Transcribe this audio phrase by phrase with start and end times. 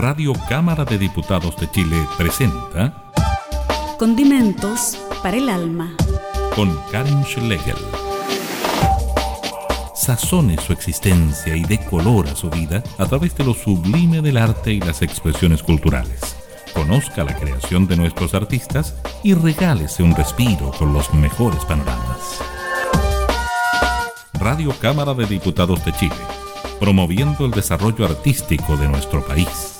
[0.00, 3.12] Radio Cámara de Diputados de Chile presenta
[3.98, 5.94] Condimentos para el alma.
[6.56, 7.76] con Karen Schlegel.
[9.94, 14.38] Sazone su existencia y dé color a su vida a través de lo sublime del
[14.38, 16.34] arte y las expresiones culturales.
[16.72, 22.40] Conozca la creación de nuestros artistas y regálese un respiro con los mejores panoramas.
[24.32, 26.16] Radio Cámara de Diputados de Chile,
[26.78, 29.79] promoviendo el desarrollo artístico de nuestro país.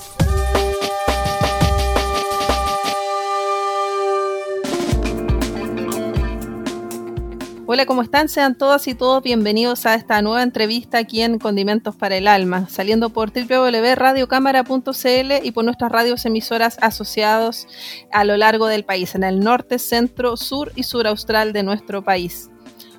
[7.80, 8.28] Hola, ¿cómo están?
[8.28, 12.68] Sean todas y todos bienvenidos a esta nueva entrevista aquí en Condimentos para el Alma,
[12.68, 17.66] saliendo por www.radiocámara.cl y por nuestras radios emisoras asociados
[18.12, 22.04] a lo largo del país, en el norte, centro, sur y sur austral de nuestro
[22.04, 22.50] país.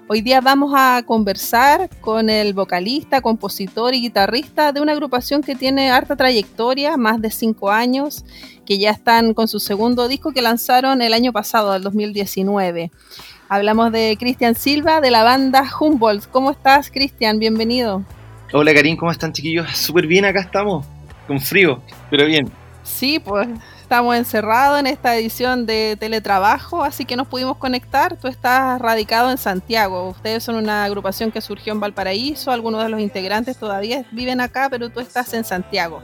[0.07, 5.55] Hoy día vamos a conversar con el vocalista, compositor y guitarrista de una agrupación que
[5.55, 8.25] tiene harta trayectoria, más de cinco años,
[8.65, 12.89] que ya están con su segundo disco que lanzaron el año pasado, el 2019.
[13.53, 16.25] Hablamos de Cristian Silva de la banda Humboldt.
[16.31, 17.37] ¿Cómo estás, Cristian?
[17.37, 18.01] Bienvenido.
[18.53, 19.69] Hola Karim, ¿cómo están chiquillos?
[19.75, 20.85] Súper bien, acá estamos,
[21.27, 22.49] con frío, pero bien.
[22.83, 23.49] Sí, pues
[23.81, 28.15] estamos encerrados en esta edición de teletrabajo, así que nos pudimos conectar.
[28.15, 30.07] Tú estás radicado en Santiago.
[30.07, 32.51] Ustedes son una agrupación que surgió en Valparaíso.
[32.51, 36.01] Algunos de los integrantes todavía viven acá, pero tú estás en Santiago.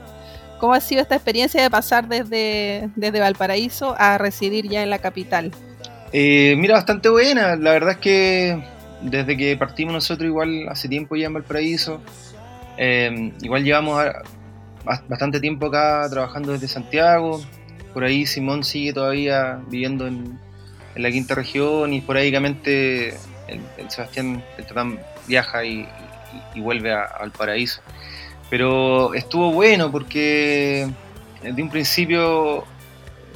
[0.60, 4.98] ¿Cómo ha sido esta experiencia de pasar desde, desde Valparaíso a residir ya en la
[4.98, 5.50] capital?
[6.12, 8.62] Eh, mira, bastante buena, la verdad es que
[9.02, 12.00] desde que partimos nosotros igual hace tiempo ya en Valparaíso,
[12.78, 14.02] eh, igual llevamos
[15.08, 17.42] bastante tiempo acá trabajando desde Santiago,
[17.92, 20.38] por ahí Simón sigue todavía viviendo en,
[20.96, 23.10] la quinta región y esporádicamente
[23.46, 24.98] el, el Sebastián, el Tatán
[25.28, 25.86] viaja y,
[26.56, 27.82] vuelve a, a Valparaíso.
[28.50, 30.88] Pero estuvo bueno porque
[31.40, 32.64] de un principio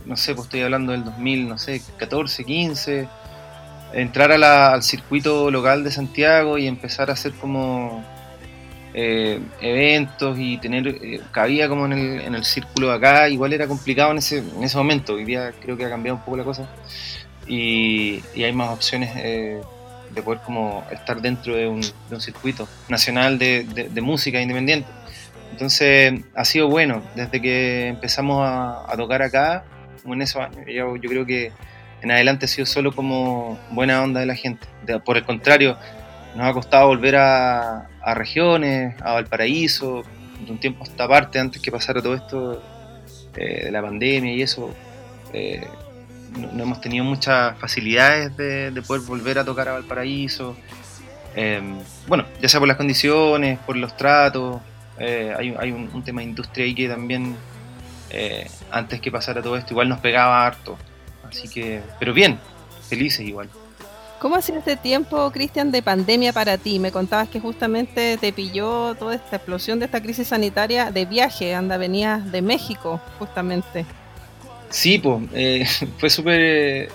[0.06, 3.08] no sé, pues estoy hablando del 2000, no sé, 14, 15,
[3.92, 8.04] entrar a la- al circuito local de Santiago y empezar a hacer como
[8.94, 13.52] eh, eventos y tener eh, cabida como en el, en el círculo de acá, igual
[13.54, 16.36] era complicado en ese, en ese momento, hoy día creo que ha cambiado un poco
[16.36, 16.68] la cosa
[17.46, 19.60] y, y hay más opciones eh,
[20.14, 24.40] de poder como estar dentro de un, de un circuito nacional de, de- de música
[24.40, 24.86] independiente.
[25.52, 29.64] Entonces ha sido bueno, desde que empezamos a, a tocar acá,
[30.04, 30.66] en esos años.
[30.66, 31.52] Yo, yo creo que
[32.02, 34.66] en adelante ha sido solo como buena onda de la gente.
[35.04, 35.76] Por el contrario,
[36.34, 40.02] nos ha costado volver a, a regiones, a Valparaíso,
[40.44, 42.62] de un tiempo a esta parte, antes que pasara todo esto
[43.36, 44.74] eh, de la pandemia y eso.
[45.32, 45.66] eh,
[46.54, 50.56] no, hemos tenido muchas facilidades de, de poder volver a tocar a Valparaíso.
[51.36, 51.60] Eh,
[52.06, 54.60] bueno, ya sea por las condiciones, por los tratos,
[54.98, 57.36] eh, hay, hay un, un tema de industria ahí que también
[58.12, 60.76] eh, antes que pasara todo esto, igual nos pegaba harto.
[61.28, 62.38] Así que, pero bien,
[62.88, 63.48] felices igual.
[64.20, 66.78] ¿Cómo ha sido este tiempo, Cristian, de pandemia para ti?
[66.78, 71.54] Me contabas que justamente te pilló toda esta explosión de esta crisis sanitaria de viaje,
[71.56, 73.84] anda, venías de México, justamente.
[74.70, 76.40] Sí, pues, fue súper.
[76.40, 76.88] eh,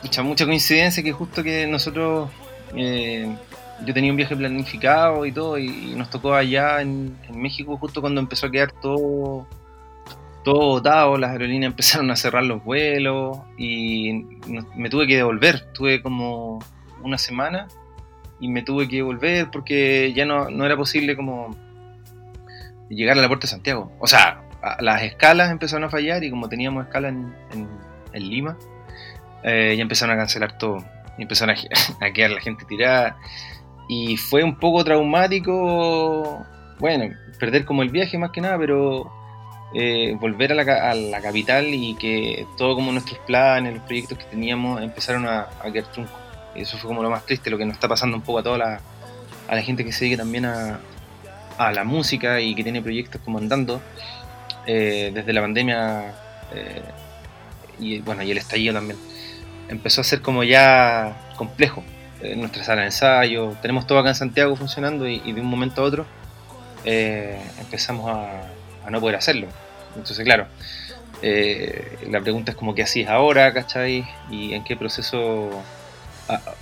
[0.00, 2.30] pucha, mucha coincidencia que justo que nosotros.
[2.74, 3.36] eh,
[3.84, 7.76] yo tenía un viaje planificado y todo, y, y nos tocó allá en, en México
[7.76, 9.46] justo cuando empezó a quedar todo.
[10.48, 14.24] Todo botado, las aerolíneas empezaron a cerrar los vuelos y
[14.74, 15.70] me tuve que devolver.
[15.74, 16.58] Tuve como
[17.02, 17.68] una semana
[18.40, 21.54] y me tuve que devolver porque ya no, no era posible como
[22.88, 23.92] llegar a la puerta de Santiago.
[23.98, 24.42] O sea,
[24.80, 27.68] las escalas empezaron a fallar y como teníamos escala en,
[28.14, 28.56] Lima,
[29.42, 30.82] eh, ya empezaron a cancelar todo.
[31.18, 31.56] Y empezaron
[32.00, 33.18] a quedar la gente tirada.
[33.86, 36.42] Y fue un poco traumático,
[36.78, 39.17] bueno, perder como el viaje más que nada, pero
[39.74, 44.16] eh, volver a la, a la capital y que todo como nuestros planes, los proyectos
[44.16, 46.16] que teníamos empezaron a, quedar truncos.
[46.54, 48.42] Y eso fue como lo más triste, lo que nos está pasando un poco a
[48.42, 50.80] toda la, gente que se dedica también a,
[51.58, 53.82] la música y que tiene proyectos como andando
[54.64, 56.14] eh, desde la pandemia
[56.54, 56.82] eh,
[57.80, 58.96] y bueno y el estallido también
[59.68, 61.82] empezó a ser como ya complejo
[62.36, 65.84] nuestra sala de ensayo tenemos todo acá en Santiago funcionando y, de un momento a
[65.84, 66.06] otro
[66.84, 68.42] empezamos a,
[68.88, 69.46] a no poder hacerlo
[69.96, 70.46] entonces claro
[71.22, 74.06] eh, la pregunta es como qué hacís ahora ¿cachai?
[74.30, 75.50] y en qué proceso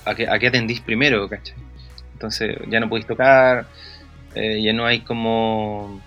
[0.04, 1.56] a, qué, atendís primero ¿cachai?
[2.12, 3.66] entonces ya no podéis tocar
[4.34, 6.00] eh, ya no hay como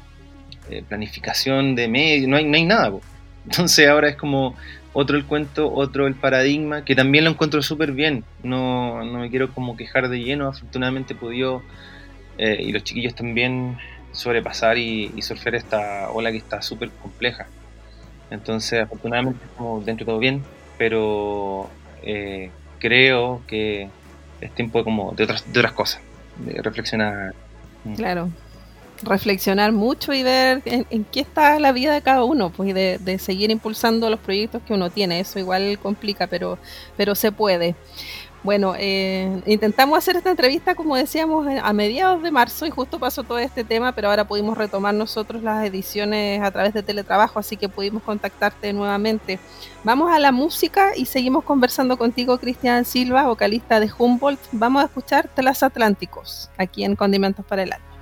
[0.69, 2.91] eh, planificación de medios, no hay, no hay nada.
[3.45, 4.55] Entonces ahora es como
[4.93, 8.23] otro el cuento, otro el paradigma, que también lo encuentro súper bien.
[8.43, 11.15] No, no me quiero como quejar de lleno, afortunadamente
[12.37, 13.77] eh, y los chiquillos también,
[14.11, 17.47] sobrepasar y, y surfear esta ola que está súper compleja.
[18.31, 20.43] Entonces, afortunadamente estamos dentro de todo bien,
[20.77, 21.69] pero
[22.03, 23.89] eh, creo que
[24.41, 26.01] es tiempo como de otras, de otras cosas,
[26.37, 27.33] de reflexionar.
[27.83, 27.93] Mm.
[27.95, 28.29] Claro,
[29.03, 33.19] reflexionar mucho y ver en, qué está la vida de cada uno, pues y de,
[33.19, 35.19] seguir impulsando los proyectos que uno tiene.
[35.19, 36.59] Eso igual complica, pero,
[36.95, 37.75] pero se puede.
[38.41, 42.97] Bueno, eh, intentamos hacer esta entrevista, como decíamos, eh, a mediados de marzo y justo
[42.97, 47.37] pasó todo este tema, pero ahora pudimos retomar nosotros las ediciones a través de teletrabajo,
[47.37, 49.39] así que pudimos contactarte nuevamente.
[49.83, 54.39] Vamos a la música y seguimos conversando contigo, Cristian Silva, vocalista de Humboldt.
[54.53, 57.98] Vamos a escuchar Telas Atlánticos, aquí en Condimentos para el Alma.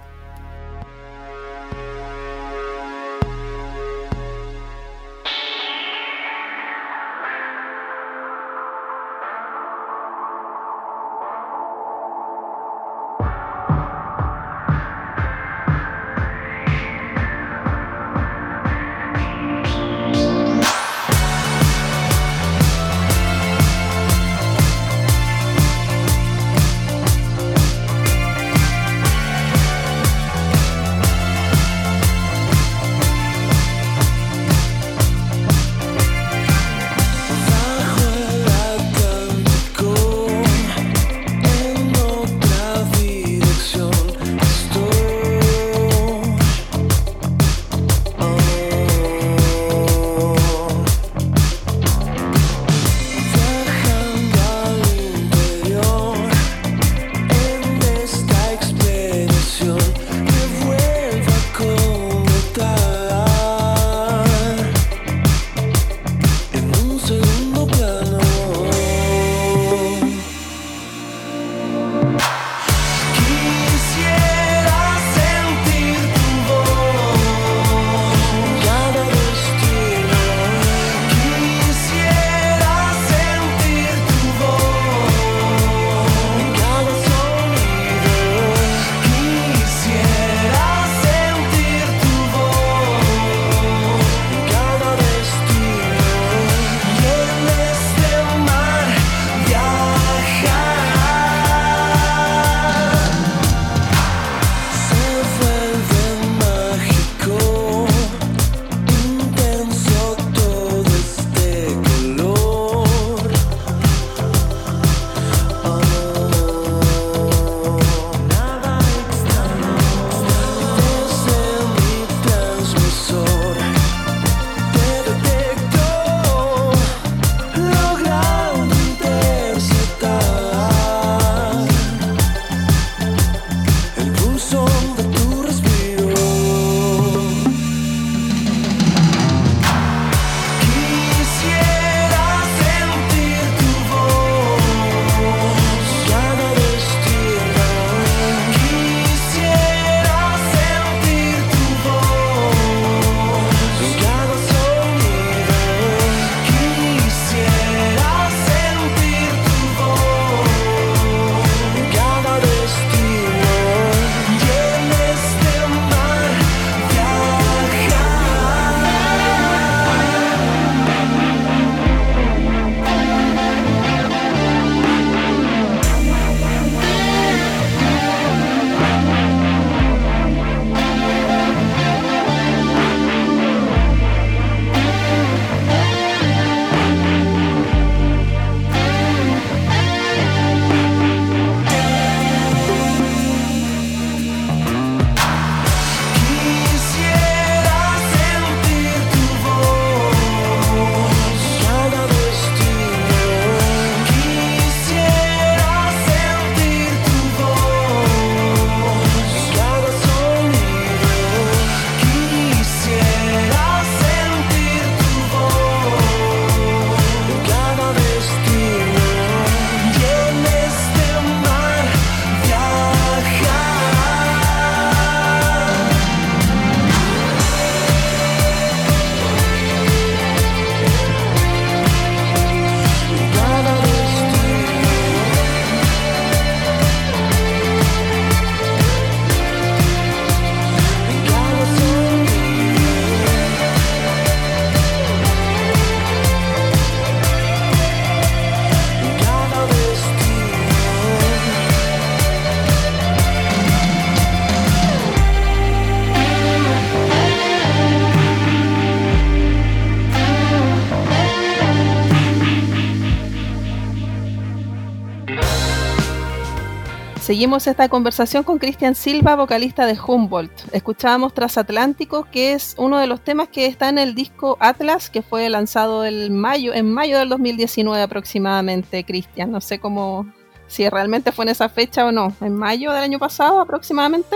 [267.38, 270.74] Seguimos esta conversación con Cristian Silva, vocalista de Humboldt.
[270.74, 275.22] Escuchábamos Transatlántico, que es uno de los temas que está en el disco Atlas, que
[275.22, 279.52] fue lanzado el mayo, en mayo del 2019 aproximadamente, Cristian.
[279.52, 280.26] No sé cómo,
[280.66, 282.36] si realmente fue en esa fecha o no.
[282.42, 284.36] ¿En mayo del año pasado aproximadamente?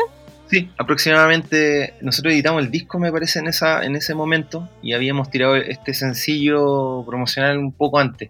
[0.51, 1.95] Sí, aproximadamente.
[2.01, 5.95] Nosotros editamos el disco, me parece, en, esa, en ese momento y habíamos tirado este
[5.95, 8.29] sencillo promocional un poco antes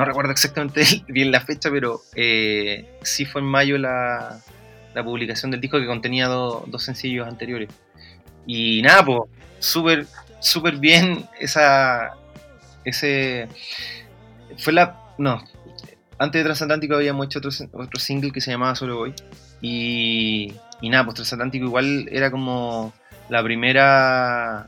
[0.00, 4.40] no recuerdo exactamente bien la fecha, pero eh, sí fue en mayo la,
[5.04, 7.68] publicación del disco que contenía dos sencillos anteriores.
[8.46, 9.20] Y nada, pues,
[9.58, 10.06] súper,
[10.40, 12.12] súper bien esa,
[12.84, 13.48] ese,
[14.56, 15.44] fue la, no,
[16.18, 19.14] antes de Transatlántico habíamos hecho otro, otro single que se llamaba Solo Voy.
[19.60, 22.94] Y, y nada, pues Transatlántico igual era como
[23.28, 24.66] la primera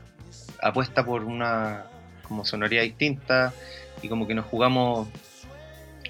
[0.61, 1.85] apuesta por una
[2.33, 3.53] como sonoridad distinta
[4.01, 5.07] y como que nos jugamos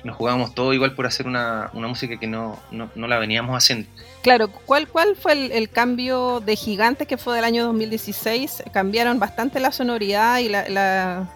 [0.05, 2.59] nos jugábamos todo igual por hacer una, música que no,
[2.95, 3.87] la veníamos haciendo.
[4.21, 8.63] Claro, ¿cuál, cuál fue el, cambio de Gigantes que fue del año 2016?
[8.73, 11.29] Cambiaron bastante la sonoridad y la,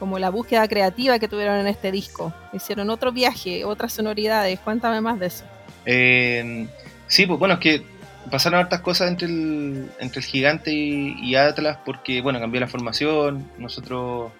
[0.00, 2.34] como la búsqueda creativa que tuvieron en este disco.
[2.52, 4.58] Hicieron otro viaje, otras sonoridades.
[4.58, 5.44] Cuéntame más de eso.
[5.86, 6.66] Eh,
[7.06, 7.91] sí, pues bueno, es que
[8.30, 13.50] pasaron hartas cosas entre el, entre el Gigante y, Atlas porque, bueno, cambió la formación.
[13.58, 14.32] Nosotros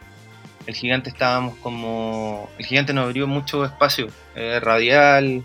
[0.67, 2.49] el gigante estábamos como.
[2.59, 5.43] El gigante nos abrió mucho espacio eh, radial,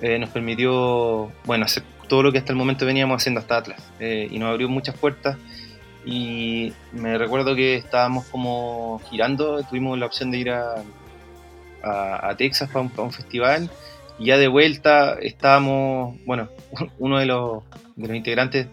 [0.00, 3.82] eh, nos permitió, bueno, hacer todo lo que hasta el momento veníamos haciendo hasta Atlas,
[4.00, 5.36] eh, y nos abrió muchas puertas.
[6.04, 10.74] Y me recuerdo que estábamos como girando, tuvimos la opción de ir a,
[12.36, 13.70] Texas para un, festival,
[14.18, 16.48] y ya de vuelta estábamos, bueno,
[16.98, 17.62] uno de los,
[17.96, 18.66] de los integrantes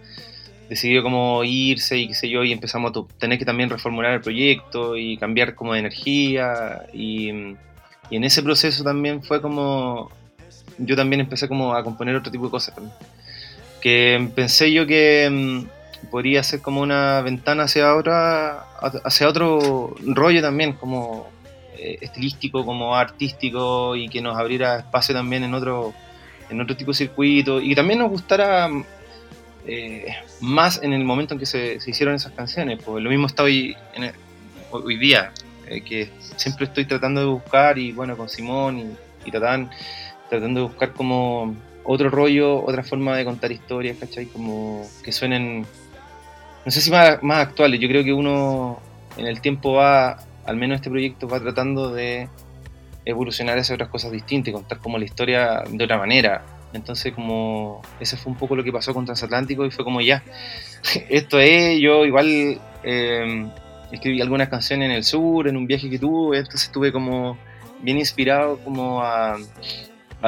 [0.69, 4.21] decidió como irse y qué sé yo, y empezamos a tener que también reformular el
[4.21, 7.29] proyecto y cambiar como de energía y,
[8.11, 10.11] en ese proceso también fue como
[10.77, 12.75] yo también empecé como a componer otro tipo de cosas
[13.81, 18.65] que pensé yo que mm, podría ser como una ventana hacia otra
[19.03, 21.27] hacia otro rollo también como
[22.01, 25.93] estilístico como artístico y que nos abriera espacio también en otro
[26.49, 28.69] en otro tipo de circuito y que también nos gustara
[29.67, 32.79] eh, más en el momento en que se, hicieron esas canciones.
[32.83, 33.75] Pues lo mismo está hoy,
[34.71, 35.31] hoy día,
[35.67, 39.71] eh, que siempre estoy tratando de buscar, y bueno, con Simón y, y Tatán,
[40.29, 44.27] tratando de buscar como otro rollo, otra forma de contar historias, ¿cachai?
[44.27, 45.65] Como que suenen,
[46.65, 48.79] no sé si más, más actuales, yo creo que uno
[49.17, 52.29] en el tiempo va, al menos este proyecto va tratando de
[53.05, 56.43] evolucionar hacia otras cosas distintas y contar como la historia de otra manera.
[56.73, 60.23] Entonces, como ese fue un poco lo que pasó con Transatlántico y fue como ya,
[61.09, 63.49] esto es, yo igual em,
[63.91, 67.37] escribí algunas canciones en el sur, en un viaje que tuve, entonces estuve como
[67.81, 69.37] bien inspirado como a,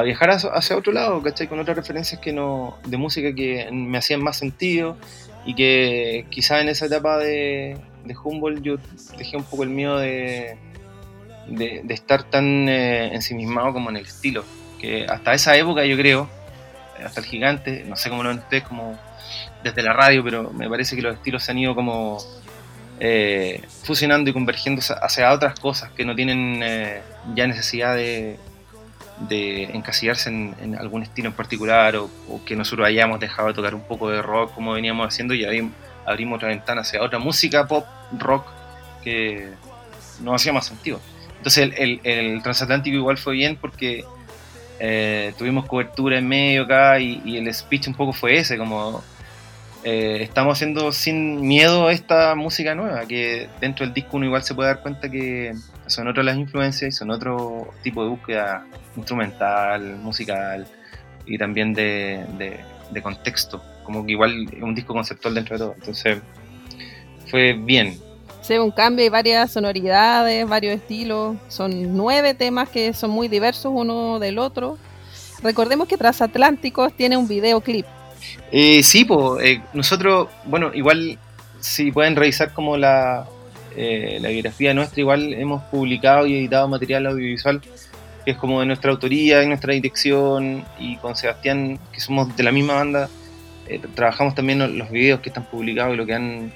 [0.04, 1.48] viajar hacia, otro lado, ¿cachai?
[1.48, 4.96] Con otras referencias que no, de música que me hacían más sentido
[5.44, 7.78] y que quizás en esa etapa de,
[8.24, 8.76] Humboldt yo
[9.16, 10.56] dejé un poco el miedo de,
[11.48, 14.44] de, estar tan eh, ensimismado como en el estilo.
[14.80, 16.28] Que hasta esa época yo creo,
[17.04, 18.98] hasta el gigante, no sé cómo lo ven como
[19.62, 22.18] desde la radio, pero me parece que los estilos se han ido como
[23.00, 27.00] eh, fusionando y convergiendo hacia otras cosas que no tienen eh,
[27.34, 28.38] ya necesidad de,
[29.30, 32.10] encasillarse en, algún estilo en particular o,
[32.46, 36.36] que nosotros hayamos dejado de tocar un poco de rock como veníamos haciendo y abrimos,
[36.36, 38.46] otra ventana hacia otra música pop, rock
[39.02, 39.50] que
[40.20, 41.00] no hacía más sentido.
[41.36, 44.04] Entonces el, el transatlántico igual fue bien porque
[44.80, 49.02] eh, tuvimos cobertura en medio acá y, el speech un poco fue ese, como
[49.82, 54.54] eh, estamos haciendo sin miedo esta música nueva, que dentro del disco uno igual se
[54.54, 55.52] puede dar cuenta que
[55.88, 58.66] son otras las influencias y son otro tipo de búsqueda
[58.96, 60.66] instrumental, musical
[61.26, 62.24] y también de,
[62.90, 66.18] de contexto, como que igual es un disco conceptual dentro de todo, entonces
[67.26, 67.98] fue bien,
[68.48, 71.36] se un cambio, y varias sonoridades, varios estilos.
[71.48, 74.78] Son nueve temas que son muy diversos uno del otro.
[75.42, 77.84] Recordemos que Transatlánticos tiene un videoclip.
[78.50, 81.18] Eh, sí, pues nosotros, bueno, igual
[81.60, 83.26] si pueden revisar como la,
[83.78, 87.60] eh, la biografía nuestra, igual hemos publicado y editado material audiovisual
[88.24, 92.42] que es como de nuestra autoría, de nuestra dirección, y con Sebastián, que somos de
[92.42, 93.08] la misma banda,
[93.66, 96.52] eh, trabajamos también los videos que están publicados y lo que han,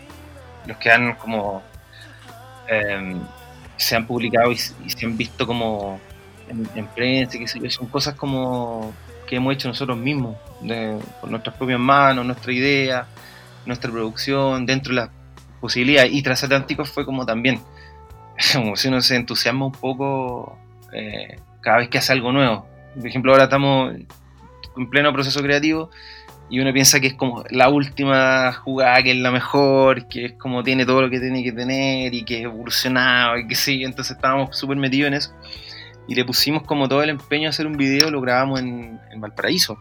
[0.66, 1.62] los que han como
[2.72, 3.20] Em,
[3.76, 6.00] se han publicado y, se han visto como
[6.48, 8.92] en, prensa, que son cosas como
[9.26, 10.36] que hemos hecho nosotros mismos,
[11.20, 13.06] con nuestras propias manos, nuestra idea,
[13.66, 15.10] nuestra producción, dentro de las
[15.62, 16.12] posibilidades.
[16.12, 17.60] Y Transatlánticos fue como también,
[18.52, 20.58] como si uno se entusiasma un poco
[20.92, 22.66] eh, cada vez que hace algo nuevo.
[22.94, 23.94] Por ejemplo, ahora estamos,
[24.76, 25.90] en pleno proceso creativo
[26.50, 30.32] y uno piensa que es como la última jugada, que es la mejor, que es
[30.34, 33.84] como tiene todo lo que tiene que tener y que es evolucionado y que sí,
[33.84, 35.32] entonces estábamos súper metidos en eso
[36.08, 39.78] y le pusimos como todo el empeño a hacer un video, lo grabamos en, Valparaíso.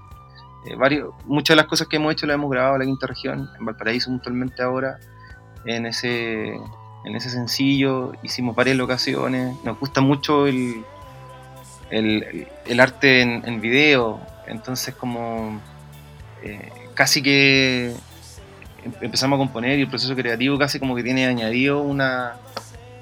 [0.65, 3.49] Eh, muchas de las cosas que hemos hecho las hemos grabado en la quinta región,
[3.59, 4.99] en Valparaíso puntualmente ahora,
[5.65, 6.53] en ese,
[7.03, 10.83] en ese sencillo, hicimos varias locaciones, nos gusta mucho el,
[11.89, 15.59] el, arte en, en, video, entonces como
[16.43, 17.93] eh, casi que
[18.83, 22.35] em, empezamos a componer y el proceso creativo casi como que tiene añadido una,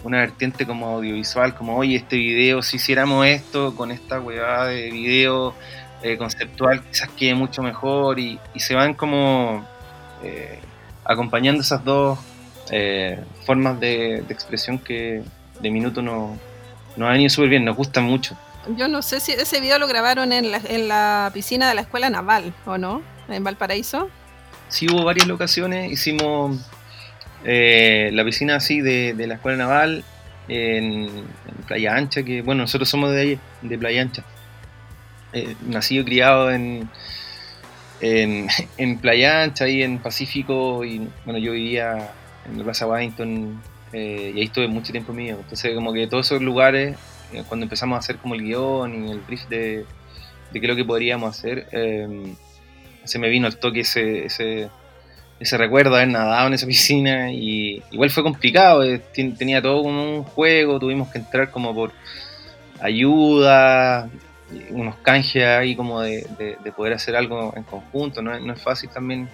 [0.03, 4.89] una vertiente como audiovisual, como oye, este video, si hiciéramos esto con esta huevada de
[4.91, 5.53] video
[6.01, 9.65] eh, conceptual, quizás quede mucho mejor y, se van como
[10.23, 10.59] eh,
[11.05, 12.19] acompañando esas dos
[13.45, 15.23] formas de, expresión que
[15.59, 16.37] de minuto nos
[16.95, 18.37] no han ido súper bien, nos gustan mucho.
[18.75, 21.81] Yo no sé si ese video lo grabaron en la, en la piscina de la
[21.81, 23.01] escuela naval, ¿o no?
[23.35, 24.09] en Valparaíso?
[24.67, 25.91] Sí, hubo varias locaciones.
[25.91, 26.59] Hicimos
[27.43, 30.03] eh, la piscina así de, la Escuela Naval
[30.47, 31.09] en,
[31.67, 34.23] Playa Ancha, que bueno, nosotros somos de ahí, de Playa Ancha.
[35.33, 36.89] Eh, nacido y criado en,
[38.01, 42.11] en, Playa Ancha, ahí en Pacífico, y bueno, yo vivía
[42.51, 43.61] en la Plaza Washington
[43.93, 45.37] eh, y ahí estuve mucho tiempo mío.
[45.39, 46.97] Entonces, como que todos esos lugares,
[47.47, 49.85] cuando empezamos a hacer como el guion y el brief de,
[50.51, 51.67] de qué es lo que podríamos hacer,
[53.03, 54.69] se me vino al toque ese, ese,
[55.39, 59.83] ese recuerdo de haber nadado en esa piscina y igual fue complicado, eh, tenía todo
[59.83, 61.91] como un juego, tuvimos que entrar como por
[62.81, 64.09] ayuda,
[64.69, 66.25] unos canjes ahí como de,
[66.75, 69.29] poder hacer algo en conjunto, no, no, es fácil también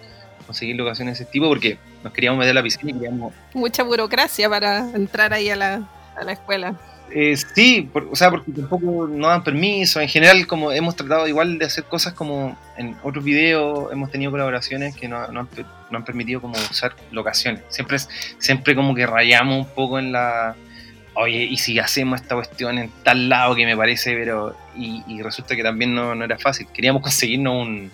[0.46, 3.34] conseguir locaciones de ese tipo porque nos queríamos meter a la piscina y queríamos...
[3.54, 6.76] Mucha burocracia para entrar ahí a la, a la escuela.
[7.12, 10.02] Eh, sí, o sea, porque tampoco no dan permiso.
[10.02, 14.32] En general, como hemos tratado igual de hacer cosas como en otros videos, hemos tenido
[14.32, 17.62] colaboraciones que no, han, permitido como usar locaciones.
[17.70, 17.98] Siempre,
[18.40, 20.56] siempre como que rayamos un poco en la...
[21.14, 24.14] Oye, ¿y si hacemos esta cuestión en tal lado que me parece?
[24.16, 26.68] pero Y, resulta que también no, era fácil.
[26.74, 27.92] Queríamos conseguirnos un,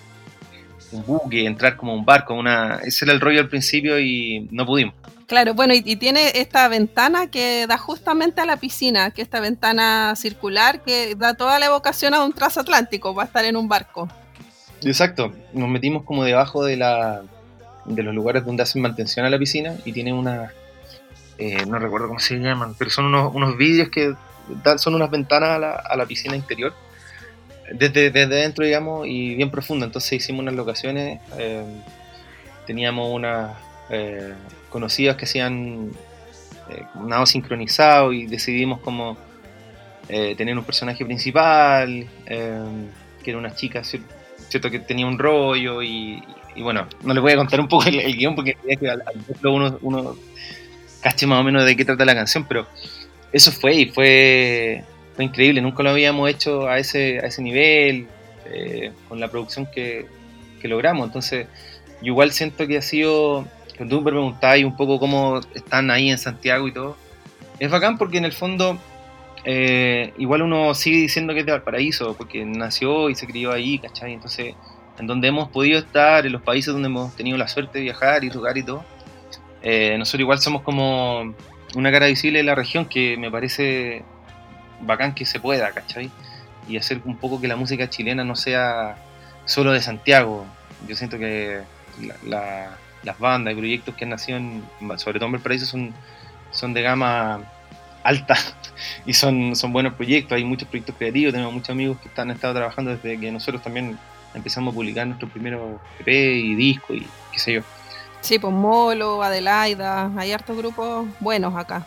[0.91, 2.33] un buque, entrar como un barco.
[2.33, 4.95] Una, ese era el rollo al principio y no pudimos.
[5.27, 10.13] Claro, bueno, y, tiene esta ventana que da justamente a la piscina, que esta ventana
[10.17, 14.09] circular que da toda la evocación a un transatlántico, va a estar en un barco.
[14.83, 17.21] Exacto, nos metimos como debajo de la
[17.85, 20.51] de los lugares donde hacen mantención a la piscina y tiene una,
[21.37, 24.13] eh, no recuerdo cómo se llaman, pero son unos, unos vídeos que
[24.63, 26.73] dan, son unas ventanas a la, a la piscina interior,
[27.73, 29.85] desde, dentro, digamos, y bien profunda.
[29.85, 31.63] Entonces hicimos unas locaciones, eh,
[32.65, 33.53] teníamos una...
[33.93, 34.33] Eh,
[34.69, 35.91] conocidos que hacían
[36.69, 39.17] eh, nado sincronizado y decidimos como
[40.07, 44.71] eh, tener un personaje principal, que era una chica, ¿cierto?
[44.71, 46.23] que tenía un rollo y,
[46.57, 49.03] bueno, no les voy a contar un poco el, guion porque que al,
[49.43, 50.15] uno, uno
[51.01, 52.67] cache más o menos de qué trata la canción, pero
[53.33, 58.07] eso fue y fue, fue increíble, nunca lo habíamos hecho a ese, a ese nivel,
[59.07, 60.05] con la producción que,
[60.59, 61.47] que logramos, entonces
[62.01, 63.47] yo igual siento que ha sido
[63.77, 66.97] cuando tú me preguntáis un poco cómo están ahí en Santiago y todo,
[67.59, 68.77] es bacán porque en el fondo
[69.43, 73.79] eh, igual uno sigue diciendo que es de Valparaíso, porque nació y se crió ahí,
[73.79, 74.13] ¿cachai?
[74.13, 74.53] Entonces,
[74.99, 78.23] en donde hemos podido estar, en los países donde hemos tenido la suerte de viajar
[78.23, 78.83] y tocar y todo,
[79.63, 81.33] eh, nosotros igual somos como
[81.75, 84.03] una cara visible de la región que me parece
[84.81, 86.11] bacán que se pueda, ¿cachai?
[86.67, 88.95] Y hacer un poco que la música chilena no sea
[89.45, 90.45] solo de Santiago.
[90.87, 91.61] Yo siento que
[92.25, 94.63] la las bandas y proyectos que han nacido, en,
[94.97, 95.93] sobre todo en Valparaíso, son,
[96.51, 97.41] son de gama
[98.03, 98.35] alta
[99.05, 100.35] y son, son buenos proyectos.
[100.35, 103.97] Hay muchos proyectos creativos, tenemos muchos amigos que han estado trabajando desde que nosotros también
[104.33, 107.61] empezamos a publicar nuestro primero EP y disco y qué sé yo.
[108.21, 111.85] Sí, pues Molo, Adelaida, hay hartos grupos buenos acá.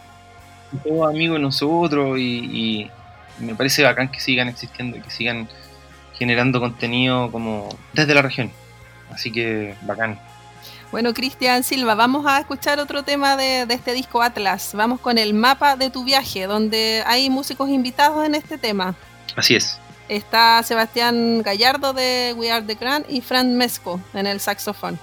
[0.82, 2.90] Todos amigos de nosotros y,
[3.38, 5.48] y me parece bacán que sigan existiendo y que sigan
[6.14, 8.50] generando contenido como desde la región.
[9.10, 10.18] Así que bacán.
[10.90, 14.72] Bueno, Cristian Silva, vamos a escuchar otro tema de, este disco Atlas.
[14.74, 18.94] Vamos con el mapa de tu viaje, donde hay músicos invitados en este tema.
[19.34, 19.80] Así es.
[20.08, 24.98] Está Sebastián Gallardo de We Are the Grand y Fran Mesco en el saxofón.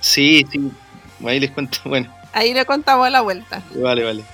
[0.00, 0.70] Sí, sí.
[1.26, 1.78] Ahí les cuento.
[1.86, 2.08] Bueno.
[2.32, 3.62] Ahí le contamos a la vuelta.
[3.74, 4.24] Vale, vale.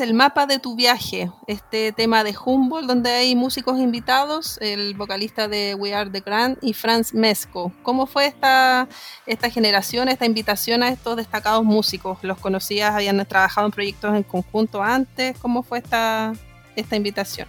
[0.00, 5.48] El mapa de tu viaje, este tema de Humboldt, donde hay músicos invitados, el vocalista
[5.48, 7.72] de We Are the Grand y Franz Mesco.
[7.82, 8.88] ¿Cómo fue esta,
[9.26, 12.18] esta generación, esta invitación a estos destacados músicos?
[12.22, 12.94] ¿Los conocías?
[12.94, 15.36] ¿Habían trabajado en proyectos en conjunto antes?
[15.38, 16.32] ¿Cómo fue esta,
[16.74, 17.46] esta invitación?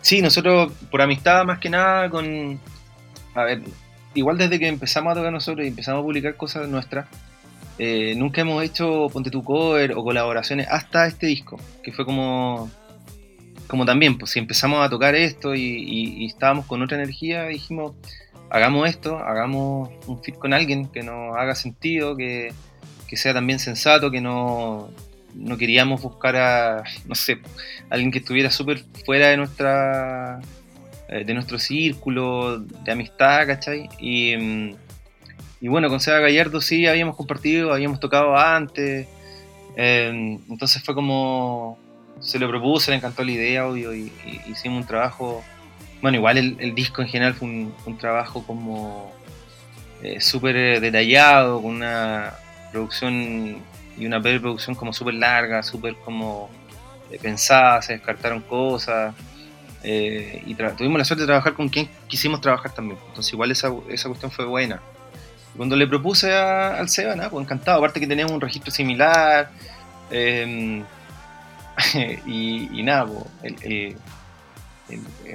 [0.00, 2.58] Sí, nosotros por amistad más que nada con...
[3.34, 3.62] A ver,
[4.14, 7.06] igual desde que empezamos a tocar nosotros y empezamos a publicar cosas nuestras,
[7.78, 12.70] eh, nunca hemos hecho Ponte tu cover o colaboraciones hasta este disco, que fue como,
[13.66, 17.94] como también, pues si empezamos a tocar esto y, estábamos con otra energía, dijimos,
[18.50, 22.52] hagamos esto, hagamos un fit con alguien que nos haga sentido, que,
[23.12, 24.90] sea también sensato, que no,
[25.34, 27.38] no queríamos buscar a, no sé,
[27.90, 30.40] alguien que estuviera súper fuera de nuestra
[31.10, 33.88] eh, de nuestro círculo de amistad, ¿cachai?
[33.98, 34.74] Y, mm,
[35.60, 39.08] y bueno, con Seba Gallardo sí habíamos compartido, habíamos tocado antes.
[39.76, 41.78] Eh, entonces fue como.
[42.20, 44.12] Se lo propuse, le encantó la idea, obvio, y,
[44.48, 45.42] hicimos un trabajo.
[46.02, 49.12] Bueno, igual el, disco en general fue un, trabajo como
[50.02, 52.34] eh, súper eh, detallado, con una
[52.70, 53.58] producción
[53.96, 56.50] y una preproducción como súper larga, súper como
[57.22, 59.14] pensada, se descartaron cosas.
[59.82, 62.98] y tuvimos la suerte de trabajar con quien quisimos trabajar también.
[63.08, 64.80] Entonces igual esa, esa cuestión fue buena.
[65.58, 67.78] Cuando le propuse al Seba, nada, pues encantado.
[67.78, 69.50] Aparte que teníamos un registro similar.
[70.08, 70.84] Em,
[72.26, 73.96] y, nada, pues, el,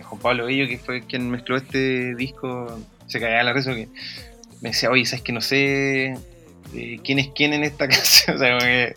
[0.01, 3.89] Juan Pablo Bello, que fue quien mezcló este disco, se caía a la risa que
[4.61, 6.17] me decía, oye, ¿sabes que no sé
[6.73, 8.33] eh, quién es quién en esta casa?
[8.33, 8.95] o sea, que,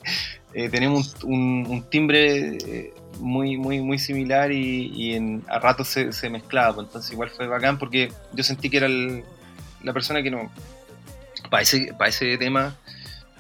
[0.55, 6.77] eh, tenemos un, timbre eh, muy, muy, muy similar y, a ratos se, mezclaba.
[6.77, 10.53] Pues, entonces igual fue bacán porque yo sentí que era la persona que no
[11.51, 12.77] para ese, para ese tema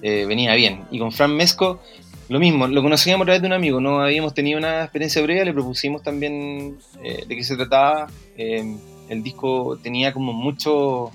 [0.02, 0.84] eh, venía bien.
[0.90, 1.80] Y con Fran Mesco,
[2.28, 5.44] lo mismo, lo conocíamos a través de un amigo, no habíamos tenido una experiencia breve,
[5.44, 8.08] le propusimos también eh, de qué se trataba.
[8.36, 8.76] Eh,
[9.08, 11.10] el disco tenía como muchos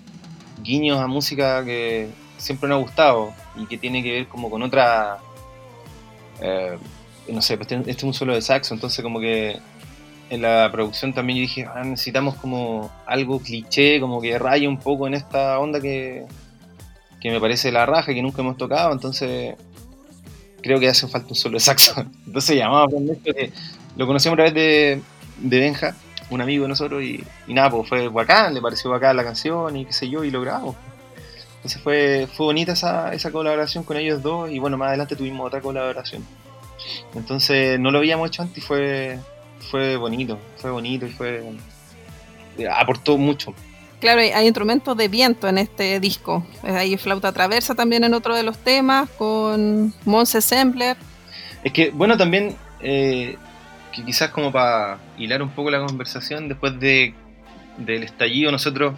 [0.64, 4.64] guiños a música que siempre nos ha gustado y que tiene que ver como con
[4.64, 5.18] otra...
[7.28, 9.60] no sé, pues este, este es un solo de saxo, entonces como que
[10.32, 14.78] en la producción también yo dije, ah, necesitamos como algo cliché, como que raye un
[14.78, 16.26] poco en esta onda que,
[17.22, 19.56] que me parece la raja que nunca hemos tocado, entonces
[20.62, 21.94] creo que hace falta un solo de saxo.
[22.26, 23.52] Entonces llamamos a esto que
[23.96, 25.02] lo conocimos a través de,
[25.38, 25.96] de Benja,
[26.30, 29.86] un amigo de nosotros, y, nada, pues fue bacán, le pareció bacán la canción y
[29.86, 30.76] qué sé yo, y lo grabamos.
[31.58, 35.46] Entonces fue, fue bonita esa, esa colaboración con ellos dos, y bueno, más adelante tuvimos
[35.46, 36.26] otra colaboración.
[37.14, 39.20] Entonces no lo habíamos hecho antes y fue,
[39.70, 41.44] fue bonito, fue bonito y fue
[42.72, 43.54] aportó mucho.
[44.02, 46.44] Claro, hay, instrumentos de viento en este disco.
[46.64, 50.98] Hay flauta traversa también en otro de los temas, con Monse Sembler.
[51.64, 53.38] Es que, bueno, también, eh,
[53.94, 57.14] que quizás como para hilar un poco la conversación, después de,
[57.78, 58.96] del estallido, nosotros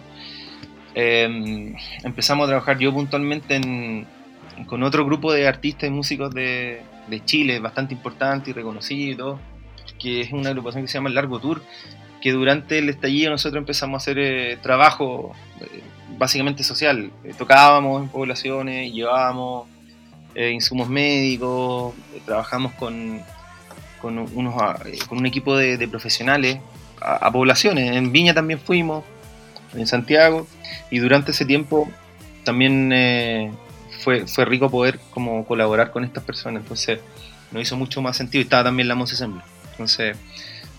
[0.94, 3.60] eh, empezamos a trabajar yo puntualmente
[4.66, 9.38] con otro grupo de artistas y músicos de, de Chile, bastante importante y reconocido,
[9.98, 11.62] que es una agrupación que se llama El Largo Tour,
[12.24, 15.82] que durante el estallido nosotros empezamos a hacer eh, trabajo eh,
[16.16, 17.10] básicamente social.
[17.22, 19.68] Eh, tocábamos en poblaciones, llevábamos
[20.34, 23.20] insumos médicos, trabajamos con,
[24.00, 26.60] con, unos, ah, con un equipo de, profesionales
[26.98, 27.94] a, poblaciones.
[27.94, 29.04] En Viña también fuimos,
[29.74, 30.46] en Santiago,
[30.90, 31.88] y durante ese tiempo
[32.42, 33.54] también
[34.00, 36.62] fue, fue rico poder como colaborar con estas personas.
[36.62, 37.00] Entonces
[37.52, 39.22] nos hizo mucho más sentido y estaba también la Mose
[39.72, 40.16] Entonces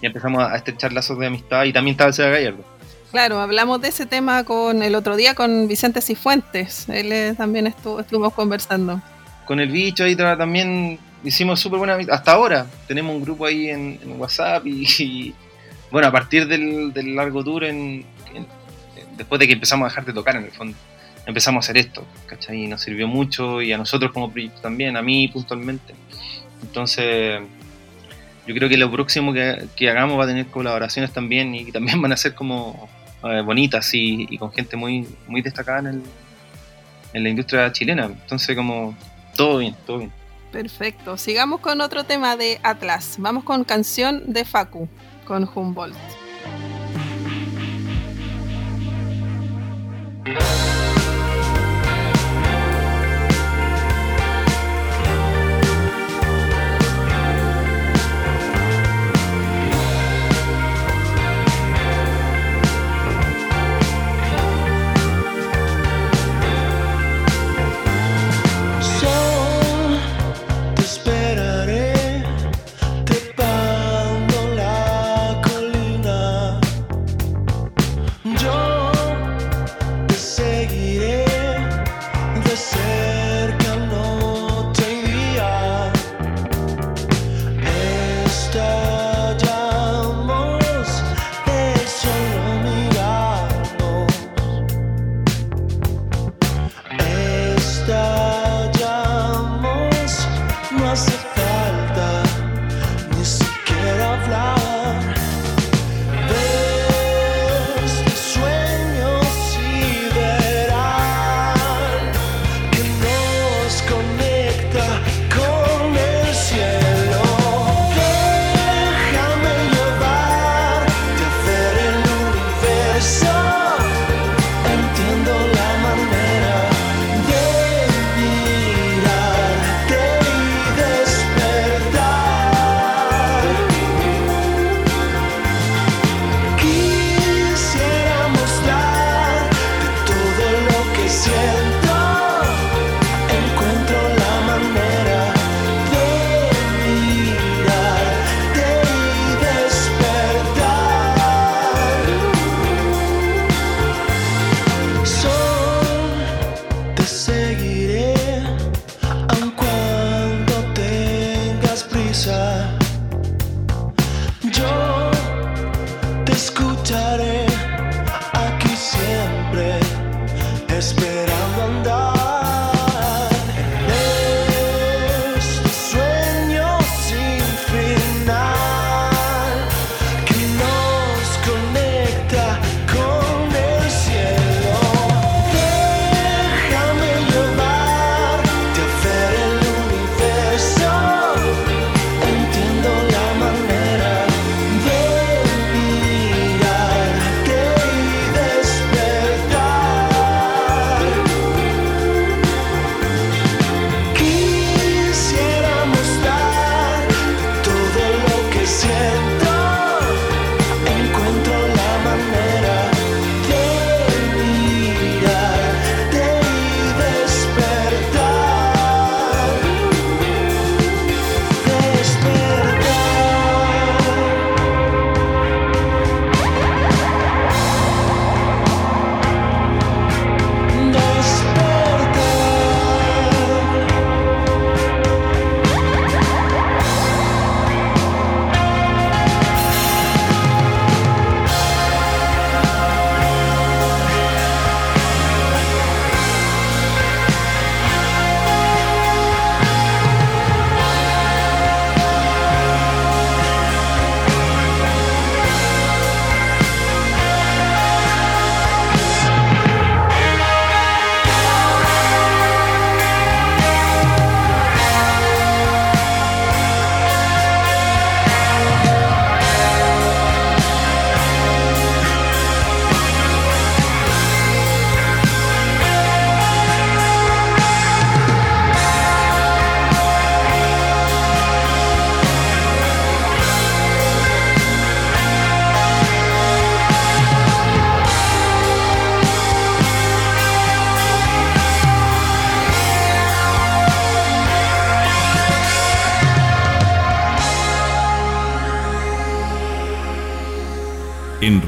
[0.06, 2.64] y empezamos a estrechar lazos de amistad y también estaba Seba Gallardo.
[3.10, 8.00] Claro, hablamos de ese tema con el otro día con Vicente Cifuentes, él también estuvo,
[8.00, 9.02] estuvimos conversando.
[9.48, 13.70] Con el bicho ahí también hicimos súper buena amistad, hasta ahora tenemos un grupo ahí
[13.70, 15.34] en, WhatsApp y,
[15.90, 18.06] bueno, a partir del, largo tour, en,
[19.18, 20.78] después de que empezamos a dejar de tocar en el fondo,
[21.26, 22.66] empezamos a hacer esto, ¿cachai?
[22.66, 25.96] Y nos sirvió mucho y a nosotros como proyecto también, a mí puntualmente.
[26.62, 27.42] Entonces
[28.48, 32.12] yo creo que lo próximo que, hagamos va a tener colaboraciones también y también van
[32.12, 32.90] a ser como
[33.24, 36.04] eh, bonitas y, con gente muy, muy destacada en,
[37.14, 38.06] en la industria chilena.
[38.06, 38.96] Entonces como
[39.36, 40.12] todo bien, todo bien.
[40.52, 41.18] Perfecto.
[41.18, 43.16] Sigamos con otro tema de Atlas.
[43.18, 44.88] Vamos con canción de Facu,
[45.26, 45.98] con Humboldt.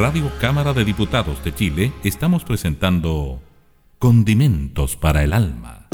[0.08, 3.42] Radio Cámara de Diputados de Chile estamos presentando
[4.00, 5.90] Condimentos para el Alma.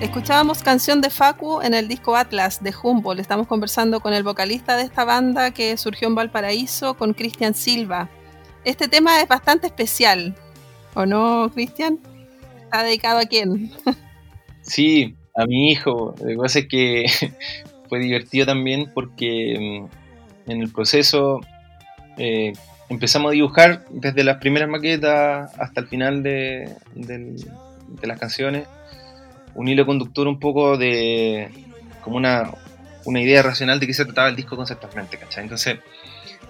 [0.00, 3.18] Escuchábamos canción de Facu en el disco Atlas de Humboldt.
[3.18, 8.08] Estamos conversando con el vocalista de esta banda que surgió en Valparaíso, con Cristian Silva.
[8.64, 10.36] Este tema es bastante especial,
[10.94, 11.98] ¿o no, Cristian?
[12.62, 13.72] ¿Está dedicado a quién?
[14.62, 16.14] sí, a mi hijo.
[16.20, 17.06] Lo que pasa es que
[17.88, 19.88] fue divertido también porque
[20.46, 21.40] mm, en el proceso
[22.18, 22.52] eh,
[22.88, 26.70] empezamos a dibujar desde las primeras maquetas hasta el final de,
[28.02, 28.66] las canciones
[29.54, 31.48] un hilo conductor un poco de
[32.02, 32.50] como una,
[33.06, 35.44] idea racional de qué se trataba el disco conceptualmente, ¿cachai?
[35.44, 35.78] Entonces,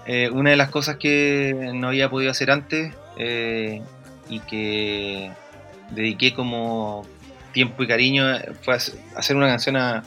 [0.06, 3.82] eh, una de las cosas que no había podido hacer antes eh,
[4.28, 5.30] y que
[5.90, 7.06] dediqué como
[7.52, 8.24] tiempo y cariño
[8.62, 10.02] fue hacer una canción a,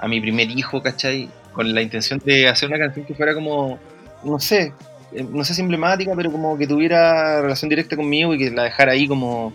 [0.00, 1.28] a mi primer hijo, ¿cachai?
[1.52, 3.78] Con la intención de hacer una canción que fuera como
[4.24, 4.72] no sé,
[5.12, 8.64] eh, no sé si emblemática, pero como que tuviera relación directa conmigo y que la
[8.64, 9.52] dejara ahí como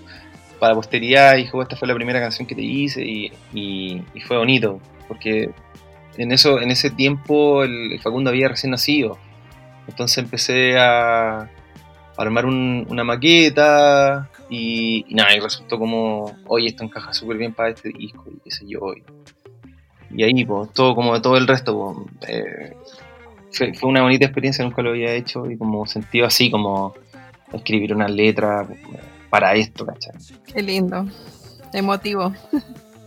[0.59, 1.37] para posteridad.
[1.37, 5.51] Y esta fue la primera canción que te hice y, fue bonito, porque
[6.17, 9.17] en, eso, en ese tiempo el, Facundo había recién nacido.
[9.87, 11.49] Entonces empecé a,
[12.15, 17.89] armar una maqueta y, nada, y resultó como, oye, esto encaja súper bien para este
[17.89, 18.79] disco y qué sé yo.
[20.11, 22.73] Y, ahí, pues, todo como de todo el resto, pues,
[23.53, 26.93] fue, una bonita experiencia, nunca lo había hecho y como sentido así, como
[27.51, 28.67] escribir una letra
[29.29, 30.13] para esto, ¿cachai?
[30.53, 31.05] Qué lindo,
[31.71, 32.33] emotivo.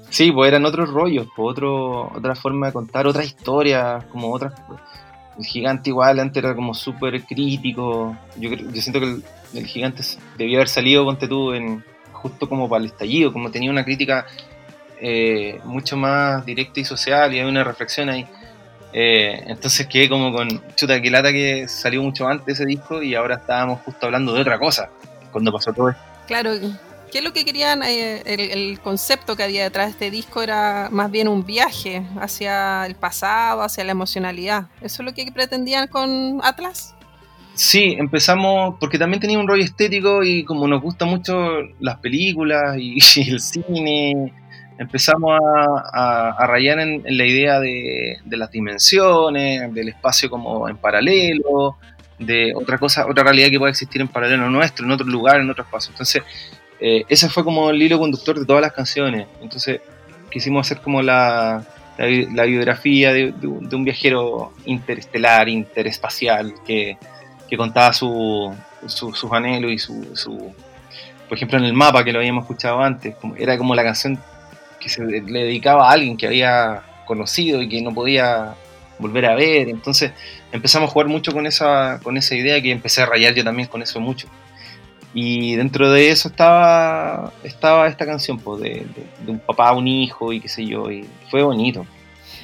[0.08, 4.54] Sí, pues eran otros rollos, pues otro, otra forma de contar, otra historia, como otras...
[5.38, 8.16] El gigante igual antes era como súper crítico.
[8.38, 9.20] Yo, yo siento que
[9.58, 10.02] el, gigante
[10.38, 14.24] debía haber salido, ponte tú, en, justo como para el estallido, como tenía una crítica
[14.98, 18.26] eh, mucho más directa y social y hay una reflexión ahí.
[18.98, 23.14] Eh, entonces quedé como con chuta que lata que salió mucho antes ese disco y
[23.14, 24.88] ahora estábamos justo hablando de otra cosa
[25.30, 26.02] cuando pasó todo esto.
[26.26, 26.52] Claro,
[27.12, 27.82] ¿qué es lo que querían?
[27.82, 32.86] Eh, el, concepto que había detrás de este disco era más bien un viaje hacia
[32.86, 34.68] el pasado, hacia la emocionalidad.
[34.80, 36.94] ¿Eso es lo que pretendían con Atlas?
[37.52, 41.36] Sí, empezamos porque también tenía un rollo estético y como nos gusta mucho
[41.80, 42.96] las películas y
[43.30, 44.32] el cine
[44.78, 45.38] empezamos
[45.92, 51.76] a, rayar en, la idea de, las dimensiones, del espacio como en paralelo,
[52.18, 55.50] de otra cosa, otra realidad que puede existir en paralelo nuestro, en otro lugar, en
[55.50, 55.90] otro espacio.
[55.92, 56.22] Entonces,
[56.80, 59.26] eh, ese fue como el hilo conductor de todas las canciones.
[59.40, 59.80] Entonces,
[60.30, 61.64] quisimos hacer como la,
[61.98, 66.98] biografía de, un viajero interestelar, interespacial, que,
[67.48, 68.54] que contaba su,
[68.86, 70.52] sus anhelos y su,
[71.28, 74.18] Por ejemplo, en el mapa que lo habíamos escuchado antes, era como la canción
[74.86, 78.54] que se le dedicaba a alguien que había conocido y que no podía
[79.00, 79.68] volver a ver.
[79.68, 80.12] Entonces
[80.52, 83.68] empezamos a jugar mucho con esa, con esa idea que empecé a rayar yo también
[83.68, 84.28] con eso mucho.
[85.12, 88.86] Y dentro de eso estaba, estaba esta canción pues, de,
[89.24, 91.84] de, un papá, un hijo y qué sé yo, y fue bonito.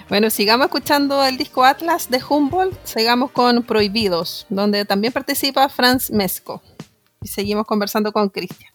[0.09, 6.11] Bueno, sigamos escuchando el disco Atlas de Humboldt, sigamos con Prohibidos, donde también participa Franz
[6.11, 6.61] Mesco.
[7.23, 8.72] Y seguimos conversando con Cristian.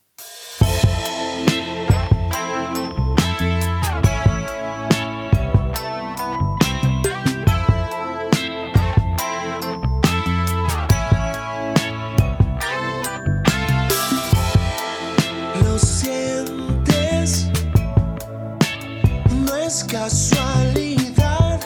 [19.84, 21.60] casualidad,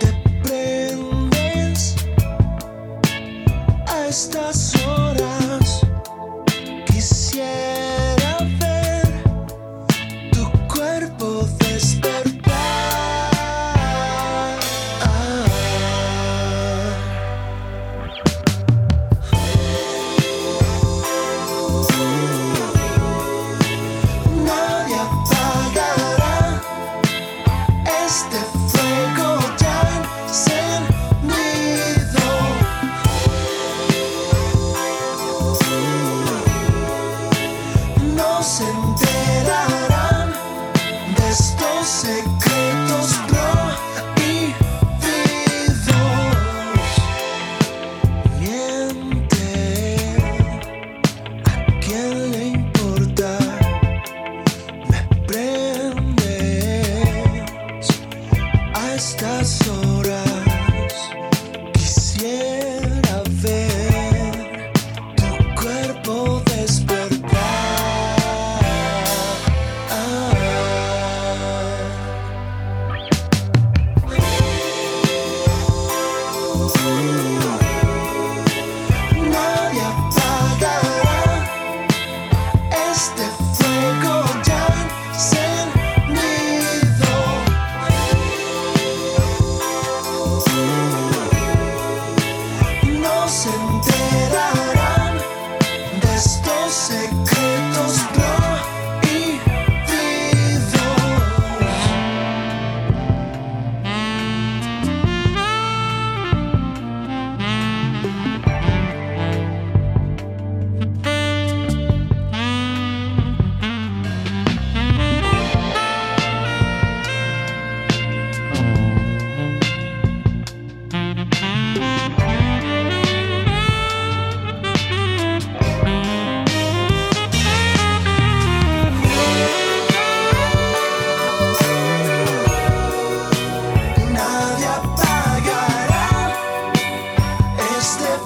[0.00, 0.12] te
[0.42, 1.96] prendes
[3.86, 5.43] a estas horas.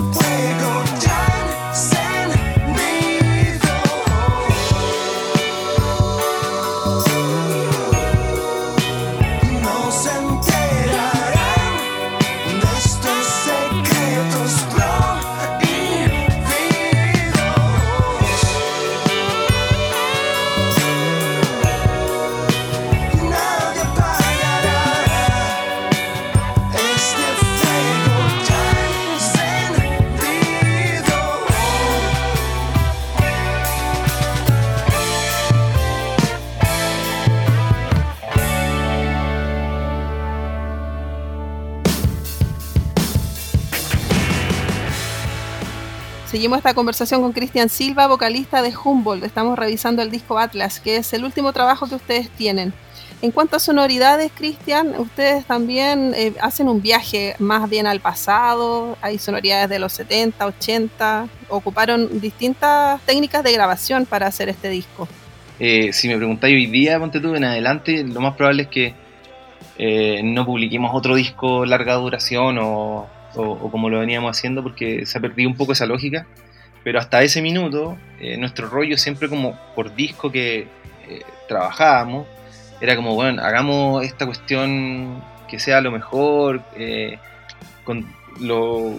[0.00, 0.47] way.
[46.48, 49.22] Seguimos esta conversación con Cristian Silva, vocalista de Humboldt.
[49.22, 52.72] Estamos revisando el disco Atlas, que es el último trabajo que ustedes tienen.
[53.20, 58.96] En cuanto a sonoridades, Cristian, ustedes también eh, hacen un viaje más bien al pasado.
[59.02, 61.28] Hay sonoridades de los 70, 80.
[61.50, 65.06] Ocuparon distintas técnicas de grabación para hacer este disco.
[65.60, 68.94] Eh, si me preguntáis hoy día, ponte tú en adelante, lo más probable es que
[69.76, 73.06] eh, no publiquemos otro disco larga duración o
[73.38, 76.26] o, como lo veníamos haciendo porque se ha perdido un poco esa lógica.
[76.84, 80.66] Pero hasta ese minuto, eh, nuestro rollo siempre como por disco que
[81.08, 82.26] eh, trabajábamos,
[82.80, 87.18] era como, bueno, hagamos esta cuestión que sea lo mejor, eh,
[87.84, 88.06] con
[88.40, 88.96] lo,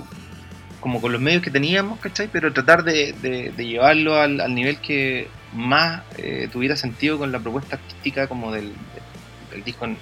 [0.81, 2.27] como con los medios que teníamos, ¿cachai?
[2.27, 6.03] Pero tratar de, llevarlo al, nivel que más
[6.51, 8.73] tuviera sentido con la propuesta artística como del,
[9.63, 9.97] disco en,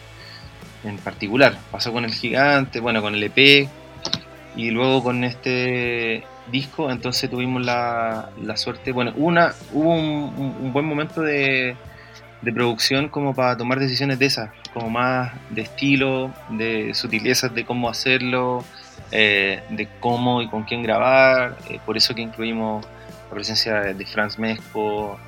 [0.83, 1.57] en, particular.
[1.71, 3.69] Pasó con el gigante, bueno, con el EP,
[4.57, 11.21] y luego con este disco, entonces tuvimos la, suerte, bueno, una, hubo un, buen momento
[11.21, 11.77] de,
[12.53, 17.87] producción como para tomar decisiones de esas, como más de estilo, de sutilezas de cómo
[17.87, 18.63] hacerlo,
[19.11, 22.83] eh, de cómo y con quién grabar, eh, por eso que incluimos
[23.29, 25.19] la presencia de, Franz Mesco,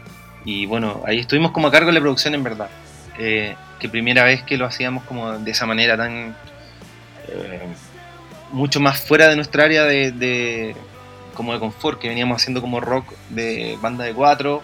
[0.44, 2.70] y bueno, ahí estuvimos como a cargo de la producción en verdad,
[3.20, 6.36] eh, que primera vez que lo hacíamos como de esa manera tan...
[8.52, 10.76] mucho más fuera de nuestra área de
[11.40, 14.62] como de confort, que veníamos haciendo como rock de banda de cuatro.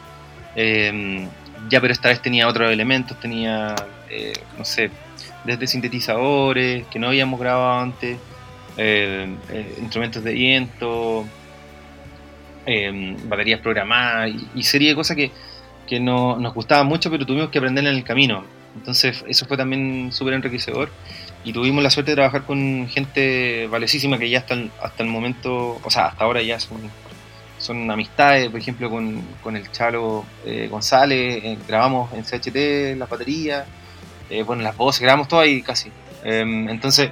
[0.58, 1.26] Em,
[1.70, 3.76] ya, pero esta vez tenía otros elementos, tenía,
[4.10, 4.92] eh, no sé,
[5.46, 8.18] desde sintetizadores que no habíamos grabado antes,
[8.76, 11.26] em, eh, instrumentos de viento,
[12.66, 15.32] em, baterías programadas y, serie de cosas que,
[15.88, 18.44] que no, nos gustaban mucho, pero tuvimos que aprender en el camino.
[18.76, 20.90] Entonces, eso fue también súper enriquecedor
[21.46, 25.10] y tuvimos la suerte de trabajar con gente valiosísima que ya hasta el, hasta el
[25.10, 26.80] momento, o sea, hasta ahora ya son,
[27.60, 33.64] son amistades, por ejemplo, con, el Chalo eh, González, eh, grabamos en CHT las baterías,
[34.32, 35.92] eh, bueno, las voces, grabamos todo ahí casi.
[36.24, 37.12] Em, entonces,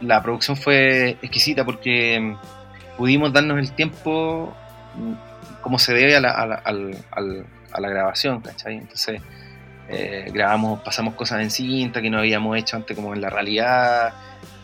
[0.00, 2.36] la producción fue exquisita porque em,
[2.96, 4.54] pudimos darnos el tiempo
[4.96, 8.76] mm, como se debe a la, a la grabación, ¿cachai?
[8.78, 9.20] Entonces,
[9.88, 14.12] eh, grabamos, pasamos cosas en cinta que no habíamos hecho antes como en la realidad.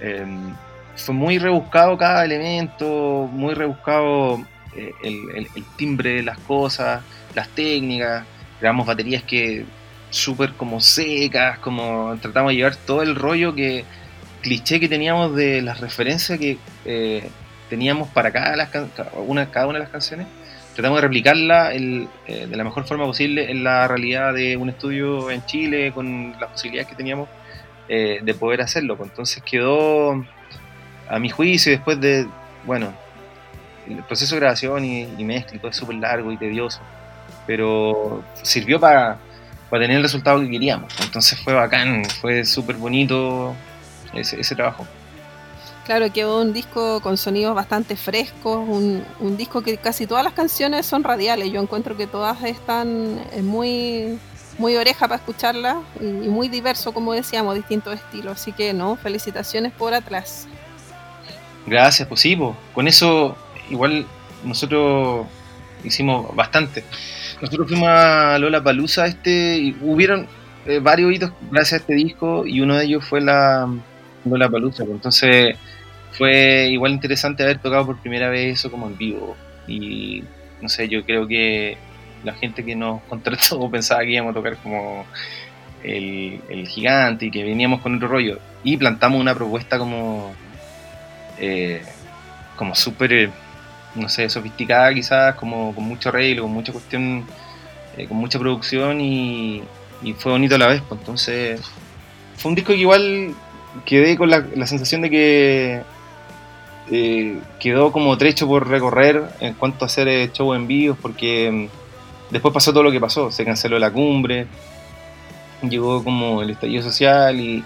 [0.01, 0.55] Em,
[0.97, 4.45] fue muy rebuscado cada elemento, muy rebuscado
[4.77, 7.03] eh, el, timbre de las cosas,
[7.35, 8.25] las técnicas.
[8.61, 9.65] Grabamos baterías que
[10.11, 13.85] súper como secas, como tratamos de llevar todo el rollo que
[14.43, 17.29] cliché que teníamos de las referencias que eh,
[17.71, 18.69] teníamos para cada,
[19.27, 20.27] una, cada una de las canciones
[20.75, 25.31] tratamos de replicarla eh, de la mejor forma posible en la realidad de un estudio
[25.31, 27.29] en Chile con las posibilidades que teníamos
[27.89, 28.97] eh, de poder hacerlo.
[28.97, 30.25] Pues entonces quedó,
[31.09, 32.27] a mi juicio, después de,
[32.65, 32.93] bueno,
[33.89, 36.81] el proceso de grabación y, mezcla y todo es súper largo y tedioso,
[37.47, 39.19] pero sirvió para,
[39.71, 40.93] tener el resultado que queríamos.
[41.03, 43.55] Entonces fue bacán, fue súper bonito
[44.15, 44.87] ese trabajo.
[45.85, 50.87] Claro, quedó un disco con sonidos bastante frescos, un, disco que casi todas las canciones
[50.87, 51.53] son radiales.
[51.53, 54.19] Yo encuentro que todas están eh, muy,
[54.57, 58.41] muy oreja para escucharlas y, muy diverso, como decíamos, distintos estilos.
[58.41, 60.49] Así que, no, felicitaciones por atrás.
[61.67, 62.39] Gracias, pues sí,
[62.73, 63.37] con eso
[63.69, 64.07] igual
[64.43, 65.27] nosotros
[65.83, 66.83] hicimos bastante.
[67.43, 70.27] Nosotros fuimos a Lola Palusa este y hubieron
[70.65, 73.69] eh, varios hitos gracias a este disco y uno de ellos fue la
[74.25, 74.85] Lola Palusa.
[74.85, 75.57] Pues entonces
[76.13, 79.37] fue igual interesante haber tocado por primera vez eso como en vivo.
[79.67, 80.23] Y
[80.61, 81.77] no sé, yo creo que
[82.25, 85.05] la gente que nos contrató pensaba que íbamos a tocar como
[85.85, 88.39] el, gigante y que veníamos con otro rollo.
[88.63, 90.35] Y plantamos una propuesta como,
[91.39, 91.83] eh,
[92.57, 93.31] como súper,
[93.95, 97.25] no sé, sofisticada quizás, como con mucho arreglo, con mucha cuestión,
[97.97, 99.63] eh, con mucha producción y,
[100.19, 100.83] fue bonito a la vez.
[100.89, 101.61] Pues, entonces,
[102.37, 103.35] fue un disco que igual
[103.85, 105.83] quedé con la, la sensación de que
[106.91, 111.51] eh, quedó como trecho por recorrer en cuanto a hacer eh, show en vivo, porque
[111.51, 114.47] mm, después pasó todo lo que pasó, se canceló la cumbre,
[115.63, 117.65] llegó como el estallido social y,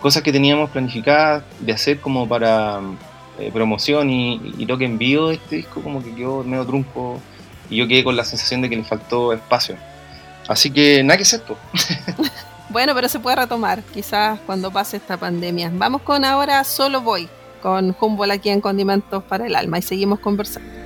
[0.00, 2.96] cosas que teníamos planificadas de hacer como para mm,
[3.40, 7.20] eh, promoción y, y, toque en vivo de este disco como que quedó medio trunco
[7.68, 9.76] y yo quedé con la sensación de que le faltó espacio.
[10.48, 11.58] Así que nada que es esto.
[12.76, 15.70] Bueno, pero se puede retomar, quizás cuando pase esta pandemia.
[15.72, 17.26] Vamos con ahora Solo Voy
[17.62, 20.85] con Humboldt aquí en Condimentos para el Alma y seguimos conversando.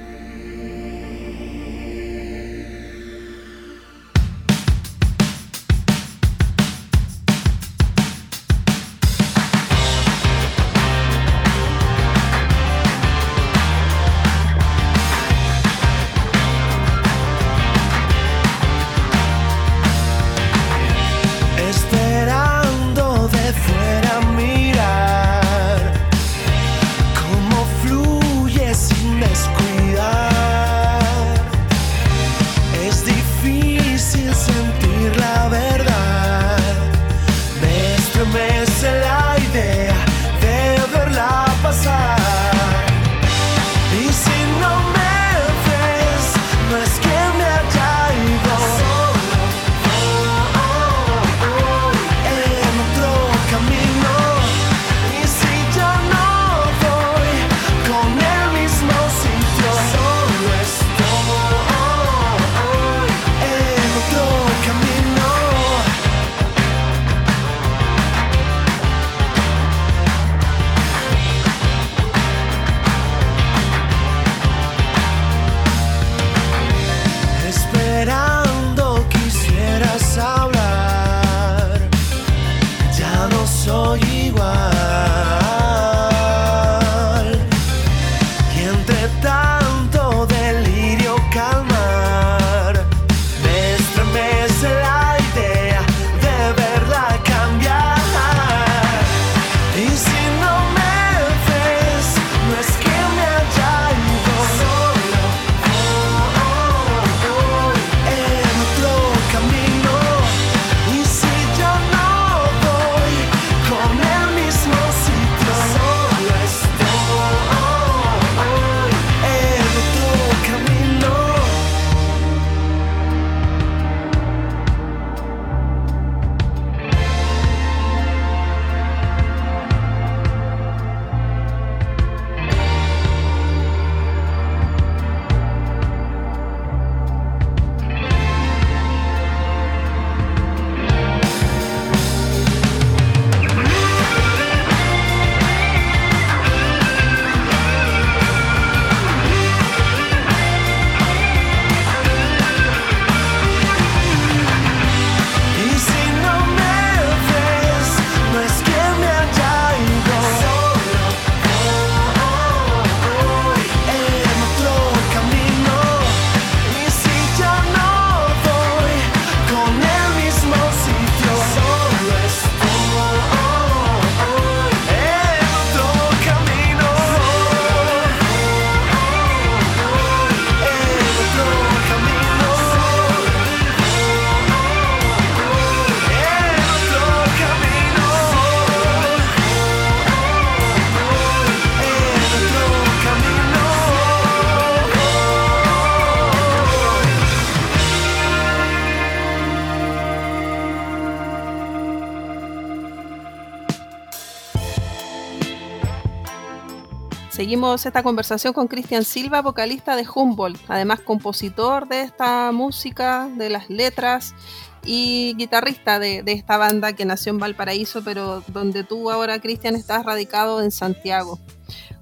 [207.51, 213.51] Seguimos esta conversación con Cristian Silva, vocalista de Humboldt, además compositor de esta música, de
[213.51, 214.37] las letras
[214.85, 220.05] y guitarrista de, esta banda que nació en Valparaíso, pero donde tú ahora, Cristian, estás
[220.05, 221.41] radicado en Santiago.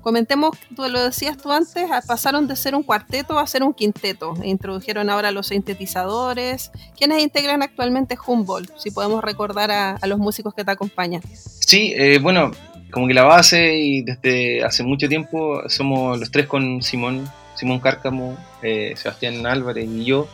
[0.03, 4.35] Comentemos, tú lo decías tú antes, pasaron de ser un cuarteto a ser un quinteto.
[4.45, 6.73] Introdujeron ahora los sintetizadores.
[6.95, 8.77] ¿Quiénes integran actualmente Humboldt?
[8.77, 11.23] Si podemos recordar a, los músicos que te acompañan.
[11.33, 12.51] Sí, eh, bueno,
[12.91, 17.81] como que la base y desde hace mucho tiempo somos los tres con Simón, Simón
[17.81, 20.29] Cárcamo, eh, Sebastián Álvarez y yo.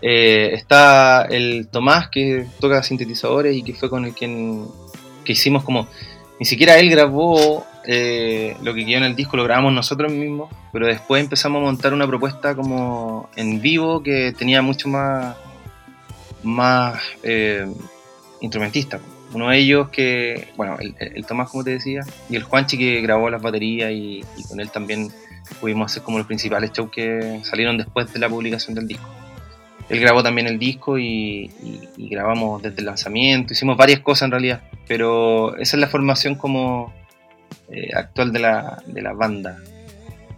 [0.00, 4.66] Eh, está el Tomás que toca sintetizadores y que fue con el quien
[5.24, 5.88] que hicimos como
[6.38, 10.54] ni siquiera él grabó eh, lo que quedó en el disco, lo grabamos nosotros mismos,
[10.72, 15.36] pero después empezamos a montar una propuesta como en vivo que tenía mucho más
[16.44, 17.02] más
[18.40, 19.00] instrumentista
[19.32, 23.28] uno de ellos que, bueno, el, Tomás, como te decía, y el Juanchi que grabó
[23.28, 25.10] las baterías y, con él también
[25.60, 29.08] pudimos hacer como los principales shows que salieron después de la publicación del disco.
[29.88, 31.50] Él grabó también el disco y,
[31.96, 36.92] grabamos desde el lanzamiento, hicimos varias cosas en realidad, pero esa es la formación como
[37.70, 39.58] eh, actual de la, de la banda.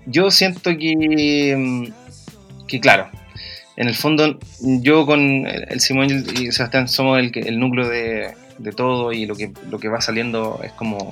[0.06, 3.08] Yo siento que, mm, que claro,
[3.76, 8.34] en el fondo yo con el Simón y el Sebastián somos el, el núcleo de,
[8.62, 11.08] de todo y lo que, lo que va saliendo es como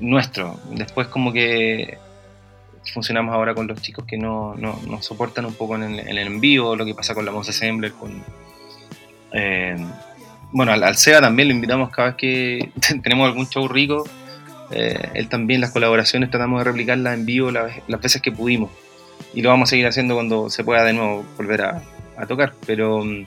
[0.00, 0.58] nuestro.
[0.70, 1.98] Después como que
[2.92, 6.76] funcionamos ahora con los chicos que no, nos soportan un poco en el, en envío,
[6.76, 8.22] lo que pasa con la Mose Assembler, con...
[9.32, 9.76] Eh,
[10.52, 12.70] bueno, al, SEA también lo invitamos cada vez que
[13.02, 14.04] tenemos algún show rico.
[14.70, 18.70] Eh, él también, las colaboraciones tratamos de replicarlas en vivo las, veces que pudimos.
[19.34, 21.82] Y lo vamos a seguir haciendo cuando se pueda de nuevo volver a,
[22.16, 22.54] a tocar.
[22.66, 23.26] Pero mm,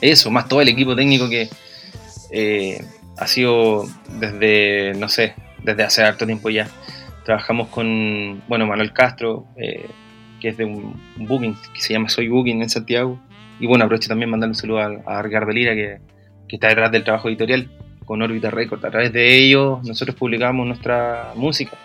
[0.00, 1.48] eso, más todo el equipo técnico que,
[2.34, 2.84] eh,
[3.16, 3.86] ha sido
[4.18, 6.68] desde, no sé, desde hace harto tiempo ya.
[7.24, 9.88] Trabajamos con, bueno, Manuel Castro, eh,
[10.40, 13.20] que es de un, booking que se llama Soy Booking en Santiago.
[13.60, 16.00] Y bueno, aprovecho también mandarle un saludo a, a Ricardo Lira, que,
[16.48, 17.70] que, está detrás del trabajo editorial
[18.04, 18.84] con Orbita Record.
[18.84, 21.78] A través de ellos nosotros publicamos nuestra música.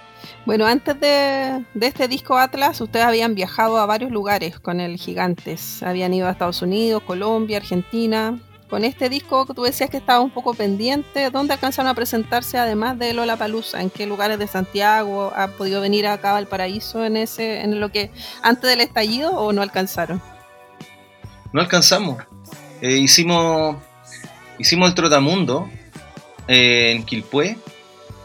[0.46, 5.84] Bueno, antes de, este disco Atlas, ustedes habían viajado a varios lugares con el Gigantes.
[5.84, 8.40] Habían ido a Estados Unidos, Colombia, Argentina
[8.70, 11.30] con este disco tú decías que estaba un poco pendiente.
[11.32, 13.82] ¿Dónde alcanzaron a presentarse además de Lola Palusa?
[13.82, 17.92] ¿En qué lugares de Santiago ha podido venir acá al paraíso en ese, en lo
[17.92, 18.12] que
[18.44, 20.22] antes del estallido o no alcanzaron?
[21.52, 22.24] No alcanzamos.
[22.82, 23.78] Eh, hicimos
[24.60, 25.70] hicimos el Trotamundo
[26.48, 27.58] eh, en Quilpué,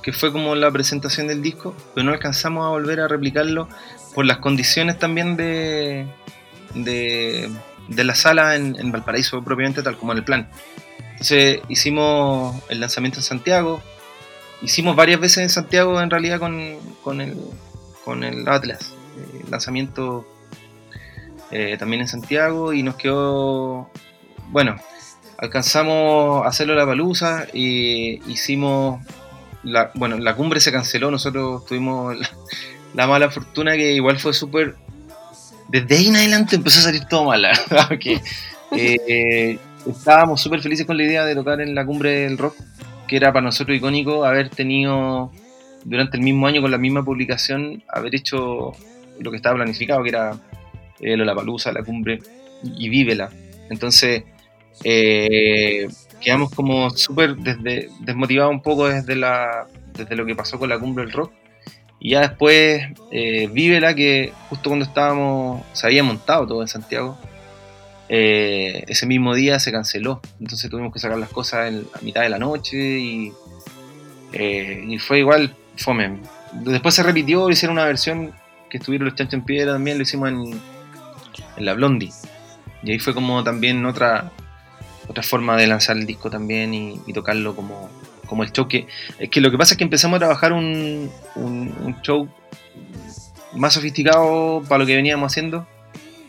[0.03, 3.68] que fue como la presentación del disco, pero no alcanzamos a volver a replicarlo
[4.14, 6.07] por las condiciones también de,
[6.74, 7.51] de
[7.89, 10.49] de la sala en, Valparaíso propiamente tal como en el plan.
[11.12, 13.82] Entonces hicimos el lanzamiento en Santiago,
[14.62, 17.37] hicimos varias veces en Santiago en realidad con, con, el,
[18.05, 20.26] con el Atlas, el eh, lanzamiento
[21.51, 23.91] eh, también en Santiago y nos quedó,
[24.49, 24.76] bueno,
[25.39, 29.05] alcanzamos a hacerlo la palusa y hicimos,
[29.62, 32.16] la, bueno, la cumbre se canceló, nosotros tuvimos
[32.95, 34.76] la mala fortuna que igual fue súper
[35.75, 37.45] desde ahí en adelante empezó a salir todo mal,
[38.70, 42.55] eh, estábamos súper felices con la idea de tocar en la cumbre del rock,
[43.09, 45.33] que era para nosotros icónico haber tenido
[45.85, 48.70] durante el mismo año con la misma publicación, haber hecho
[49.18, 50.37] lo que estaba planificado, que era
[51.01, 52.20] eh, la palusa, la cumbre
[52.62, 53.31] y vívela.
[53.68, 54.22] Entonces,
[54.85, 55.89] eh,
[56.20, 61.33] quedamos como súper desmotivados un poco desde, lo que pasó con la cumbre del rock
[62.05, 62.82] y ya después,
[63.12, 67.16] eh, Vívela, que justo cuando estábamos, se había montado todo en Santiago,
[68.11, 70.20] eh, ese mismo día se canceló.
[70.38, 73.32] Entonces tuvimos que sacar las cosas a mitad de la noche y,
[74.34, 76.18] eh, y fue igual fome.
[76.52, 78.34] Después se repitió, hicieron una versión
[78.68, 80.61] que estuvieron los chanchos en piedra también, lo hicimos en,
[81.57, 82.12] la Blondie.
[82.82, 84.30] Y ahí fue como también otra,
[85.09, 87.88] otra forma de lanzar el disco también y tocarlo como,
[88.27, 88.87] como el show que...
[89.18, 92.29] Es que lo que pasa es que empezamos a trabajar un, un, show
[93.55, 95.66] más sofisticado para lo que veníamos haciendo,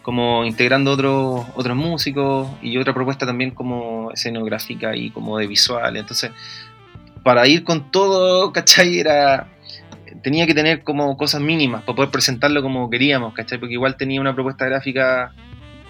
[0.01, 5.97] como integrando otros otros músicos y otra propuesta también como escenográfica y como de visual.
[5.97, 6.31] Entonces,
[7.23, 8.99] para ir con todo, ¿cachai?
[8.99, 9.47] Era,
[10.21, 13.57] tenía que tener como cosas mínimas para poder presentarlo como queríamos, ¿cachai?
[13.57, 15.33] Porque igual tenía una propuesta gráfica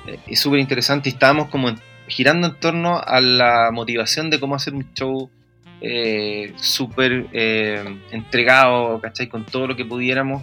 [0.08, 1.74] eh, súper interesante y estábamos como
[2.08, 5.30] girando en torno a la motivación de cómo hacer un show
[5.88, 9.28] eh, súper eh, entregado, ¿cachai?
[9.28, 10.42] Con todo lo que pudiéramos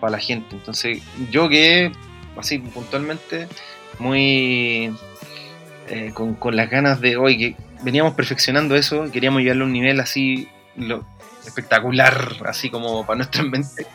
[0.00, 0.56] para la gente.
[0.56, 1.00] Entonces,
[1.30, 1.92] yo que
[2.36, 3.46] así puntualmente,
[4.00, 4.92] muy
[5.88, 10.00] eh, con, las ganas de hoy, que veníamos perfeccionando eso, queríamos llevarlo a un nivel
[10.00, 11.06] así, lo,
[11.46, 13.86] espectacular, así como para nuestra mente.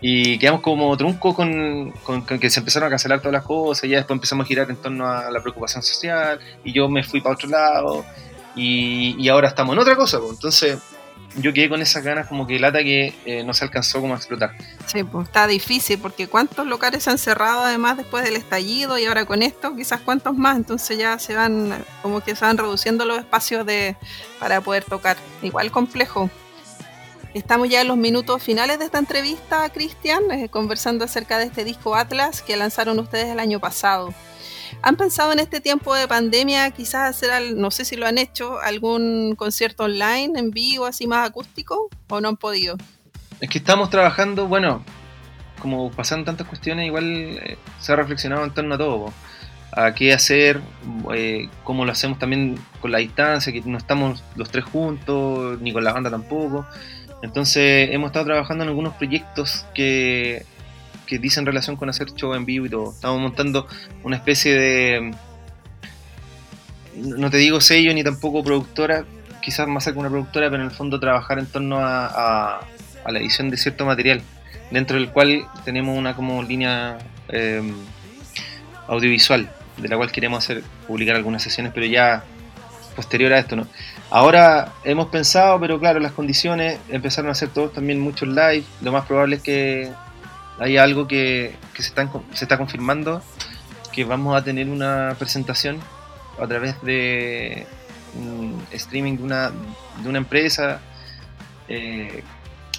[0.00, 3.98] Y quedamos como trunco con, con, que se empezaron a cancelar todas las cosas, ya
[3.98, 7.34] después empezamos a girar en torno a la preocupación social, y yo me fui para
[7.34, 8.04] otro lado,
[8.54, 10.32] y, y ahora estamos en otra cosa, pues.
[10.32, 10.78] entonces
[11.36, 14.16] yo quedé con esas ganas como que lata que eh, no se alcanzó como a
[14.16, 14.52] explotar.
[14.86, 19.06] Sí, pues está difícil porque cuántos locales se han cerrado además después del estallido y
[19.06, 23.04] ahora con esto quizás cuántos más, entonces ya se van como que se van reduciendo
[23.04, 23.96] los espacios de
[24.38, 25.16] para poder tocar.
[25.42, 26.30] Igual complejo.
[27.34, 31.64] Estamos ya en los minutos finales de esta entrevista, Cristian, eh, conversando acerca de este
[31.64, 34.12] disco Atlas que lanzaron ustedes el año pasado.
[34.80, 38.60] ¿Han pensado en este tiempo de pandemia quizás hacer, no sé si lo han hecho,
[38.60, 42.76] algún concierto online, en vivo, así más acústico, o no han podido?
[43.40, 44.84] Es que estamos trabajando, bueno,
[45.60, 49.12] como pasan tantas cuestiones, igual eh, se ha reflexionado en torno a todo.
[49.74, 50.60] A qué hacer,
[51.14, 55.72] eh, cómo lo hacemos también con la distancia, que no estamos los tres juntos, ni
[55.72, 56.66] con la banda tampoco.
[57.22, 60.44] Entonces hemos estado trabajando en algunos proyectos que
[61.12, 62.90] que dicen relación con hacer show en vivo y todo.
[62.90, 63.66] Estamos montando
[64.02, 65.14] una especie de.
[66.94, 69.04] No te digo sello ni tampoco productora,
[69.42, 72.60] quizás más que una productora, pero en el fondo trabajar en torno a,
[73.06, 74.22] la edición de cierto material,
[74.70, 76.96] dentro del cual tenemos una como línea
[77.28, 77.74] em,
[78.88, 82.24] audiovisual, de la cual queremos hacer publicar algunas sesiones, pero ya
[82.96, 83.66] posterior a esto, ¿no?
[84.08, 88.64] Ahora hemos pensado, pero claro, las condiciones empezaron a hacer todos también muchos live.
[88.80, 89.90] Lo más probable es que
[90.58, 93.22] hay algo que, se, está, se está confirmando,
[93.92, 95.78] que vamos a tener una presentación
[96.40, 97.66] a través de
[98.72, 99.50] streaming de una,
[100.02, 100.80] de una empresa.
[101.68, 102.22] Eh,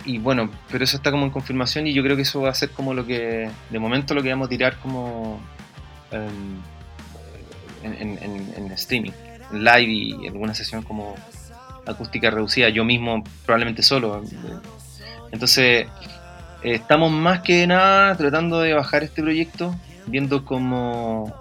[0.05, 2.53] y bueno, pero eso está como en confirmación y yo creo que eso va a
[2.53, 5.39] ser como lo que, de momento lo que vamos a tirar como
[6.11, 6.61] em,
[7.83, 9.11] en, streaming,
[9.51, 11.15] en live y alguna sesión como
[11.85, 14.23] acústica reducida, yo mismo probablemente solo.
[15.31, 15.87] Entonces,
[16.63, 19.75] estamos más que nada tratando de bajar este proyecto,
[20.07, 21.33] viendo cómo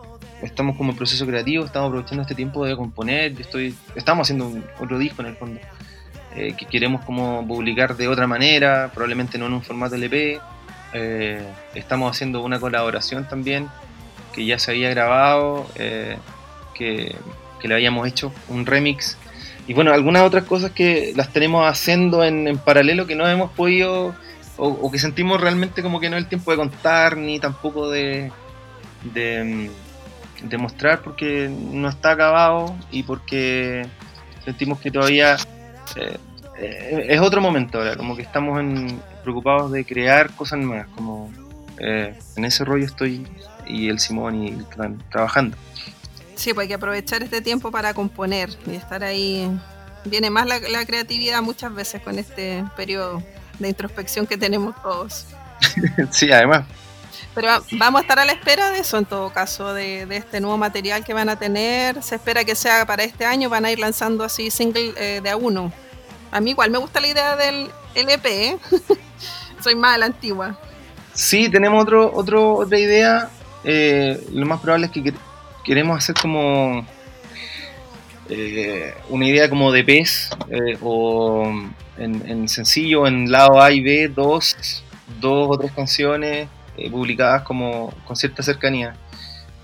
[0.43, 4.99] estamos como en proceso creativo, estamos aprovechando este tiempo de componer, estoy, estamos haciendo otro
[4.99, 5.61] disco en el fondo,
[6.35, 10.41] eh, que queremos como publicar de otra manera, probablemente no en un formato LP,
[10.95, 13.69] eh, estamos haciendo una colaboración también,
[14.33, 16.17] que ya se había grabado, eh,
[16.75, 17.15] que,
[17.61, 19.17] que le habíamos hecho, un remix,
[19.69, 23.53] y bueno, algunas otras cosas que las tenemos haciendo en, en paralelo que no hemos
[23.53, 24.13] podido
[24.57, 28.31] o, que sentimos realmente como que no es el tiempo de contar ni tampoco de,
[29.13, 29.71] de,
[30.59, 33.87] mostrar porque no está acabado y porque
[34.45, 35.37] sentimos que todavía
[35.97, 36.19] eh,
[36.59, 38.61] eh, es otro momento ahora, como que estamos
[39.23, 41.33] preocupados de crear cosas nuevas, como
[41.79, 43.27] eh, en ese rollo estoy
[43.67, 44.59] y el Simón y
[45.11, 45.57] trabajando.
[46.35, 49.49] Sí, pues hay que aprovechar este tiempo para componer y estar ahí.
[50.05, 53.23] Viene más la creatividad muchas veces con este periodo
[53.63, 55.27] de introspección que tenemos todos.
[56.11, 56.65] sí, además.
[57.35, 60.59] Pero vamos a estar a la espera de eso en todo caso, de, este nuevo
[60.59, 62.03] material que van a tener.
[62.03, 65.31] Se espera que sea para este año, van a ir lanzando así single eh, de
[65.31, 65.73] a uno.
[66.31, 68.59] A mí igual me gusta la idea del LP, ¿eh?
[69.63, 70.59] soy más a la antigua.
[71.15, 73.31] Sí, tenemos otro, otro, otra idea.
[73.65, 75.15] Eh, lo más probable es que
[75.65, 76.87] queremos hacer como
[79.11, 80.31] una idea como de pez
[80.81, 81.53] o
[82.03, 84.85] en, sencillo, en lado A y B, dos,
[85.21, 88.95] dos o tres canciones eh, publicadas como con cierta cercanía.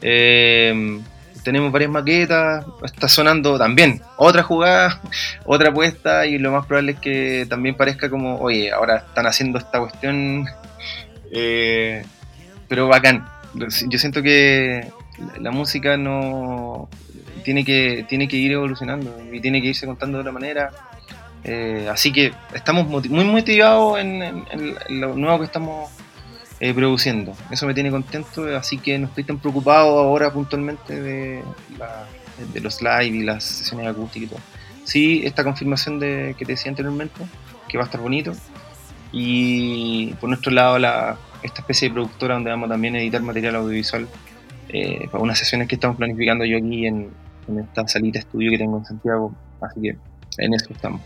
[0.01, 1.01] Eh,
[1.43, 5.01] tenemos varias maquetas, está sonando también otra jugada,
[5.45, 9.59] otra apuesta y lo más probable es que también parezca como, oye, ahora están haciendo
[9.59, 10.47] esta cuestión,
[11.33, 12.05] eh,
[12.69, 13.27] pero bacán.
[13.89, 14.93] Yo siento que
[15.41, 16.89] la música no
[17.45, 20.71] tiene que, tiene que ir evolucionando y tiene que irse contando de otra manera
[21.45, 24.45] eh, así que estamos muy motivados en,
[24.89, 25.91] lo nuevo que estamos
[26.61, 27.35] eh, produciendo.
[27.51, 31.43] Eso me tiene contento, así que no estoy tan preocupado ahora puntualmente de,
[32.61, 34.41] los live y las sesiones acústicas y todo.
[34.85, 37.21] Sí, esta confirmación de que te decía anteriormente,
[37.69, 38.33] que va a estar bonito.
[39.13, 43.57] Y por nuestro lado, la, esta especie de productora donde vamos también a editar material
[43.57, 44.09] audiovisual
[44.71, 47.11] eh, para unas sesiones que estamos planificando yo aquí en,
[47.49, 49.33] en esta salita estudio que tengo en Santiago.
[49.61, 49.97] Así que
[50.39, 51.01] en eso estamos.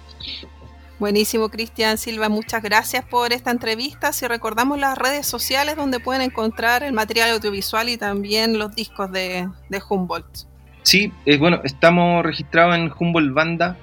[1.02, 4.12] Buenísimo, Cristian Silva, muchas gracias por esta entrevista.
[4.12, 9.10] Si recordamos las redes sociales donde pueden encontrar el material audiovisual y también los discos
[9.10, 9.48] de,
[9.88, 10.46] Humboldt.
[10.84, 13.76] Sí, eh, bueno, estamos registrados en Humboldt Banda,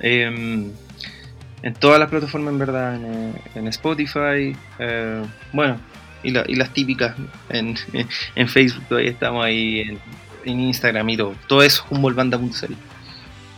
[0.00, 0.70] em,
[1.62, 2.96] en todas las plataformas en verdad,
[3.54, 5.24] en, Spotify, eh,
[5.54, 5.80] bueno,
[6.22, 7.16] y, las típicas
[7.48, 7.76] en,
[8.46, 9.98] Facebook, todavía estamos ahí
[10.44, 11.34] en, Instagram y todo.
[11.46, 12.74] Todo es humboldtbanda.cl.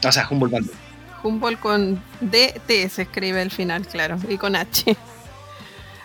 [0.07, 0.90] O sea, Humboldt Banda.
[1.23, 4.97] Humboldt con DT se escribe al final, claro, y con H.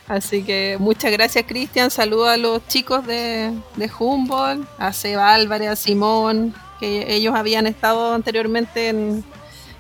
[0.08, 1.90] Así que muchas gracias, Cristian.
[1.90, 8.14] Saludos a los chicos de, de Humboldt, a Seba a Simón, que ellos habían estado
[8.14, 9.24] anteriormente en,